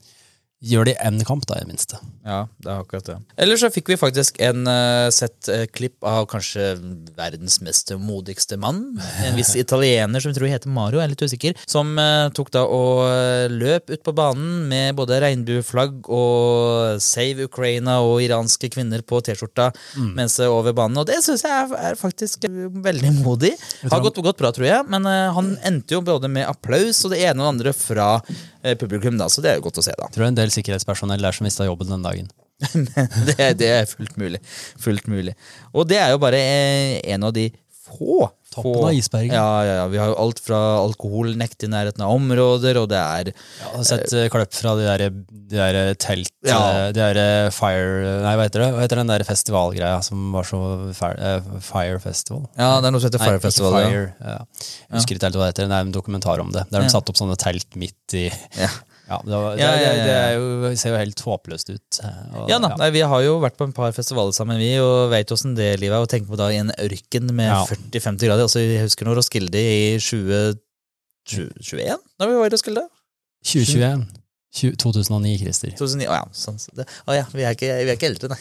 [0.61, 1.99] gjør det i én kamp, da, i det minste.
[2.21, 3.17] Ja, det er akkurat det.
[3.41, 6.75] Ellers så fikk vi faktisk en uh, sett uh, klipp av kanskje
[7.17, 8.83] verdens mest modigste mann.
[9.25, 11.63] En viss italiener som jeg tror heter Mario, jeg er litt usikker.
[11.65, 17.97] Som uh, tok da og løp ut på banen med både regnbueflagg og Save Ukraina
[18.05, 21.01] og iranske kvinner på T-skjorta mens det er over banen.
[21.01, 23.55] Og det syns jeg er, er faktisk veldig modig.
[23.89, 27.25] Har gått, gått bra, tror jeg, men han endte jo både med applaus og det
[27.25, 28.11] ene og det andre fra
[28.81, 30.09] publikum, da, så det er jo godt å se, da.
[30.15, 32.31] Tror en del sikkerhetspersonell er som mista jobben den dagen.
[33.29, 34.41] det, det er fullt mulig.
[34.81, 35.35] Fullt mulig.
[35.73, 37.49] Og det er jo bare eh, en av de
[37.91, 39.33] få Toppen få- av isberget.
[39.33, 39.87] Ja, ja, ja.
[39.93, 43.85] Vi har jo alt fra alkoholnekt i nærheten av områder, og det er Jeg har
[43.87, 46.33] sett uh, kløpp fra de der, de der telt...
[46.47, 46.59] Ja.
[46.89, 48.17] eh, De der eh, fire...
[48.25, 48.71] Nei, hva heter det?
[48.75, 50.61] Hva heter den der festivalgreia som var så
[50.99, 52.49] fire, uh, Fire Festival?
[52.59, 53.79] Ja, det er noe som heter Fire nei, Festival.
[53.79, 53.89] ja.
[53.89, 54.39] Fire, ja.
[54.91, 55.71] Jeg husker ikke helt hva det heter.
[55.71, 56.67] Det er en dokumentar om det.
[56.75, 56.95] Der de Ja.
[56.99, 58.27] satte opp sånne telt midt i
[59.11, 59.17] Ja.
[59.27, 61.99] Det, var, Ja, det, det, det er jo, ser jo helt håpløst ut.
[62.05, 64.71] eh, og- Ja da, Nei, Vi har jo vært på en par festivaler sammen, vi,
[64.79, 66.03] og vet åssen det livet er.
[66.05, 67.65] Og tenker på da i en ørken med Ja.
[67.67, 68.47] 40-50 grader.
[68.47, 72.87] Altså, Jeg husker når Roskilde i 2021, da vi var i Roskilde.
[73.45, 74.07] 2021.
[74.53, 75.71] 20, 2009, Christer.
[75.79, 78.33] 2009, å ja, sånn, så det, å ja, vi er ikke, vi er ikke eldre,
[78.33, 78.41] nei.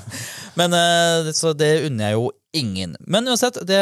[0.58, 2.24] Men eh, Så det unner jeg jo
[2.56, 2.94] ingen.
[3.00, 3.80] Men uansett, det,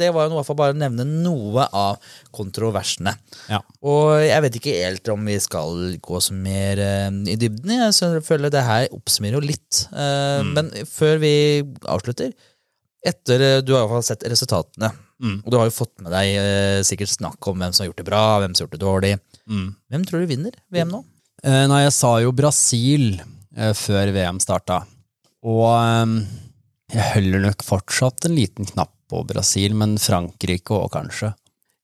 [0.00, 3.14] det var jo i hvert fall bare å nevne noe av kontroversene.
[3.50, 3.60] Ja.
[3.86, 7.74] Og jeg vet ikke helt om vi skal gå så mer uh, i dybden.
[7.76, 9.84] Jeg føler det her oppsummerer jo litt.
[9.92, 11.32] Eh, Men før vi
[11.88, 12.32] avslutter
[13.06, 14.90] etter eh, Du har i hvert fall sett resultatene.
[15.20, 15.38] Mm.
[15.44, 18.00] Og du har jo fått med deg uh, sikkert snakk om hvem som har gjort
[18.00, 19.12] det bra, hvem som har gjort det dårlig.
[19.48, 19.66] Mm.
[19.92, 21.04] Hvem tror du vinner VM nå?
[21.40, 23.14] Nei, jeg sa jo Brasil
[23.56, 24.82] før VM starta.
[25.48, 25.72] Og
[26.92, 31.32] jeg holder nok fortsatt en liten knapp på Brasil, men Frankrike òg, kanskje.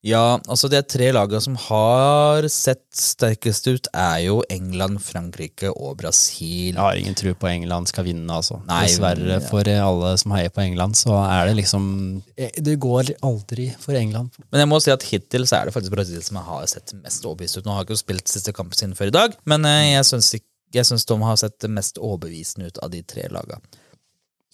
[0.07, 5.97] Ja, altså de tre lagene som har sett sterkest ut, er jo England, Frankrike og
[5.99, 6.77] Brasil.
[6.77, 8.61] Jeg har ingen tro på England skal vinne, altså.
[8.69, 9.43] Nei, Dessverre ja.
[9.49, 11.89] for alle som heier på England, så er det liksom
[12.37, 14.37] eh, Det går aldri for England.
[14.53, 17.27] Men jeg må si at hittil så er det faktisk Brasil som har sett mest
[17.27, 17.67] overbevist ut.
[17.67, 20.35] Nå har ikke jo spilt siste kampen sin før i dag, men eh, jeg syns,
[20.39, 20.83] ikke- de
[21.23, 23.63] har sett mest overbevisende ut av de tre lagene.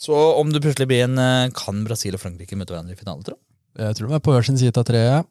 [0.03, 3.23] Så om du plutselig blir en eh, Kan Brasil og Frankrike møte hverandre i finale,
[3.27, 3.37] tro?
[3.79, 5.29] Jeg tror de er på hver sin side av treet.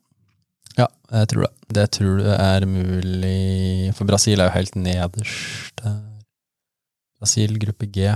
[0.80, 1.52] Ja, jeg tror det.
[1.76, 5.98] Det tror du er mulig For Brasil er jo helt nederst der.
[7.22, 8.08] Brasil, gruppe G.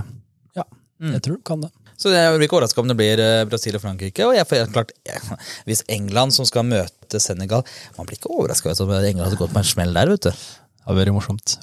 [0.56, 0.64] Ja,
[0.98, 1.12] Mm.
[1.12, 1.68] jeg tror du kan det.
[2.00, 4.24] Så jeg blir ikke overraska om det blir eh, Brasil og Frankrike.
[4.24, 5.20] Og jeg, for klart, jeg,
[5.68, 7.62] Hvis England som skal møte Senegal
[7.98, 10.30] Man blir ikke overraska om England hadde gått på en smell der, vet du.
[10.32, 11.58] Det hadde vært morsomt.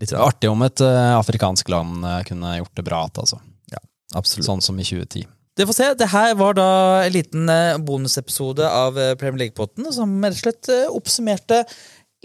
[0.00, 3.40] Litt artig om et eh, afrikansk land kunne gjort det bra igjen, altså.
[4.16, 4.46] Absolutt.
[4.46, 5.26] Sånn som i 2010.
[5.58, 5.86] Det får se.
[5.98, 6.68] Det her var da
[7.02, 11.64] en liten eh, bonusepisode av eh, Premier League-potten som rett og slett eh, oppsummerte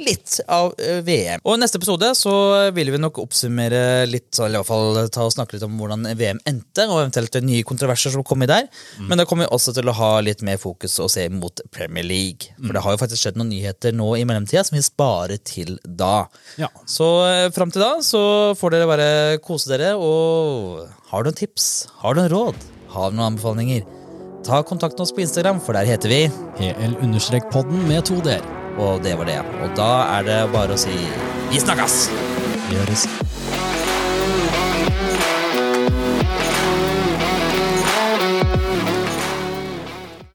[0.02, 1.42] litt av eh, VM.
[1.46, 2.34] Og i neste episode så
[2.74, 6.08] vil vi nok oppsummere litt, eller i hvert fall ta og snakke litt om hvordan
[6.18, 8.70] VM endte, og eventuelt nye kontroverser som kom i der.
[9.02, 12.08] Men da kommer vi også til å ha litt mer fokus og se mot Premier
[12.08, 12.56] League.
[12.58, 15.78] For det har jo faktisk skjedd noen nyheter nå i mellomtida som vi sparer til
[15.86, 16.26] da.
[16.62, 16.72] Ja.
[16.90, 18.24] Så eh, fram til da så
[18.58, 19.12] får dere bare
[19.46, 21.70] kose dere, og har du noen tips,
[22.02, 22.66] har du noen råd,
[22.96, 23.86] har du noen anbefalinger,
[24.44, 26.26] ta kontakt med oss på Instagram, for der heter vi,
[26.58, 28.63] PL-podden med to d-er.
[28.78, 29.40] Og det var det.
[29.62, 30.96] Og da er det bare å si
[31.52, 32.08] vi snakkes!
[32.72, 33.08] Gjøres.